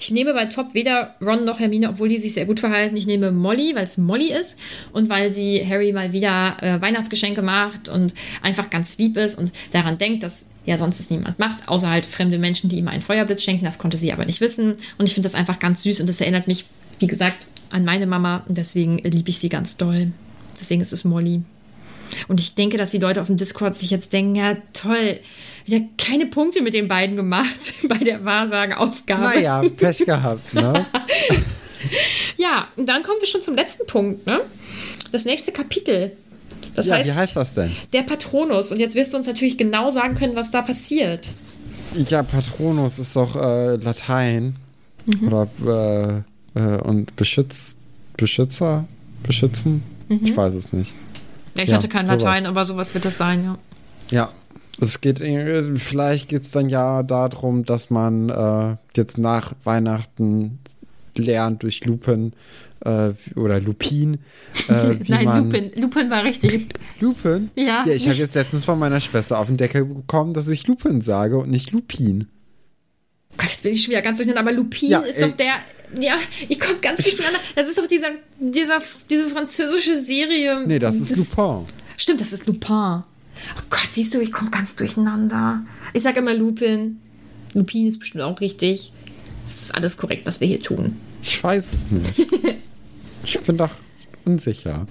[0.00, 2.96] Ich nehme bei Top weder Ron noch Hermine, obwohl die sich sehr gut verhalten.
[2.96, 4.58] Ich nehme Molly, weil es Molly ist
[4.92, 9.52] und weil sie Harry mal wieder äh, Weihnachtsgeschenke macht und einfach ganz lieb ist und
[9.72, 13.02] daran denkt, dass ja sonst es niemand macht, außer halt fremde Menschen, die ihm einen
[13.02, 13.64] Feuerblitz schenken.
[13.64, 14.76] Das konnte sie aber nicht wissen.
[14.98, 16.64] Und ich finde das einfach ganz süß und das erinnert mich,
[16.98, 20.12] wie gesagt, an meine Mama und deswegen liebe ich sie ganz doll.
[20.60, 21.42] Deswegen ist es Molly.
[22.28, 25.18] Und ich denke, dass die Leute auf dem Discord sich jetzt denken, ja toll,
[25.64, 29.22] wieder keine Punkte mit den beiden gemacht bei der Wahrsageaufgabe.
[29.22, 30.86] Naja, Pech gehabt, ne?
[32.36, 34.40] ja, und dann kommen wir schon zum letzten Punkt, ne?
[35.12, 36.12] Das nächste Kapitel.
[36.74, 37.72] Das ja, heißt, wie heißt das denn?
[37.92, 38.72] Der Patronus.
[38.72, 41.30] Und jetzt wirst du uns natürlich genau sagen können, was da passiert.
[41.94, 44.56] Ja, Patronus ist doch äh, Latein.
[45.06, 45.28] Mhm.
[45.32, 46.24] Oder
[46.56, 47.76] äh, äh, und Beschütz,
[48.16, 48.86] Beschützer?
[49.22, 49.82] Beschützen?
[50.08, 50.20] Mhm.
[50.24, 50.94] Ich weiß es nicht.
[51.56, 52.22] Ja, ich ja, hatte kein sowas.
[52.22, 53.58] Latein, aber sowas wird das sein, ja.
[54.10, 54.32] Ja,
[54.80, 60.58] es geht, vielleicht geht es dann ja darum, dass man äh, jetzt nach Weihnachten
[61.16, 62.32] lernt durch Lupin
[62.80, 64.18] äh, oder Lupin.
[64.68, 65.70] Äh, Nein, man, Lupin.
[65.76, 66.74] Lupin war richtig.
[67.00, 67.50] Lupin?
[67.54, 67.84] Ja.
[67.86, 71.00] Ja, ich habe jetzt letztens von meiner Schwester auf den Deckel bekommen, dass ich Lupin
[71.00, 72.28] sage und nicht Lupin.
[73.36, 75.54] Gott, jetzt bin ich schon wieder ganz durcheinander, aber Lupin ja, ist ey, doch der.
[76.00, 76.16] Ja,
[76.48, 77.38] ich komme ganz durcheinander.
[77.54, 78.08] Das ist doch dieser,
[78.40, 80.64] dieser, diese französische Serie.
[80.66, 81.66] Nee, das ist Lupin.
[81.96, 83.04] Stimmt, das ist Lupin.
[83.58, 85.62] Oh Gott, siehst du, ich komme ganz durcheinander.
[85.92, 86.98] Ich sage immer Lupin.
[87.54, 88.92] Lupin ist bestimmt auch richtig.
[89.44, 90.96] Es ist alles korrekt, was wir hier tun.
[91.22, 92.26] Ich weiß es nicht.
[93.24, 93.70] ich bin doch
[94.24, 94.86] unsicher.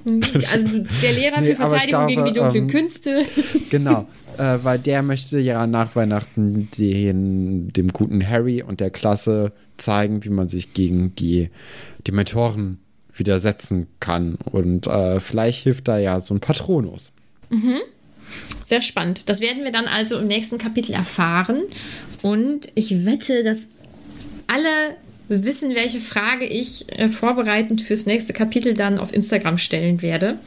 [0.52, 3.26] Also der Lehrer Nee, für Verteidigung gegen die glaube, dunklen ähm, Künste.
[3.70, 9.52] Genau, äh, weil der möchte ja nach Weihnachten den, dem guten Harry und der Klasse
[9.78, 11.50] zeigen, wie man sich gegen die
[12.08, 12.80] Dementoren
[13.16, 14.36] widersetzen kann.
[14.36, 17.12] Und äh, vielleicht hilft da ja so ein Patronus.
[18.66, 19.24] Sehr spannend.
[19.26, 21.64] Das werden wir dann also im nächsten Kapitel erfahren.
[22.22, 23.70] Und ich wette, dass
[24.48, 24.96] alle
[25.28, 30.40] wissen, welche Frage ich äh, vorbereitend fürs nächste Kapitel dann auf Instagram stellen werde.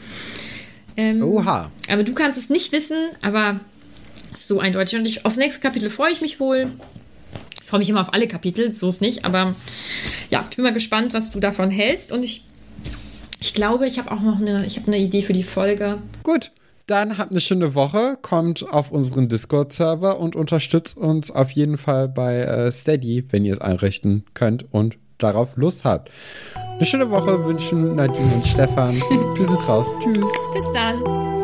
[0.96, 1.70] Ähm, Oha.
[1.88, 3.60] Aber du kannst es nicht wissen, aber
[4.34, 4.98] so eindeutig.
[4.98, 6.70] Und ich, aufs nächste Kapitel freue ich mich wohl.
[7.62, 9.24] Ich freue mich immer auf alle Kapitel, so ist nicht.
[9.24, 9.54] Aber
[10.30, 12.12] ja, ich bin mal gespannt, was du davon hältst.
[12.12, 12.42] Und ich,
[13.40, 15.98] ich glaube, ich habe auch noch eine, ich habe eine Idee für die Folge.
[16.22, 16.52] Gut,
[16.86, 22.08] dann habt eine schöne Woche, kommt auf unseren Discord-Server und unterstützt uns auf jeden Fall
[22.08, 26.10] bei äh, Steady, wenn ihr es einrichten könnt und darauf Lust habt.
[26.54, 28.94] Eine schöne Woche wünschen Nadine und Stefan.
[29.36, 29.88] Wir sind raus.
[30.02, 30.24] Tschüss.
[30.54, 31.35] Bis dann.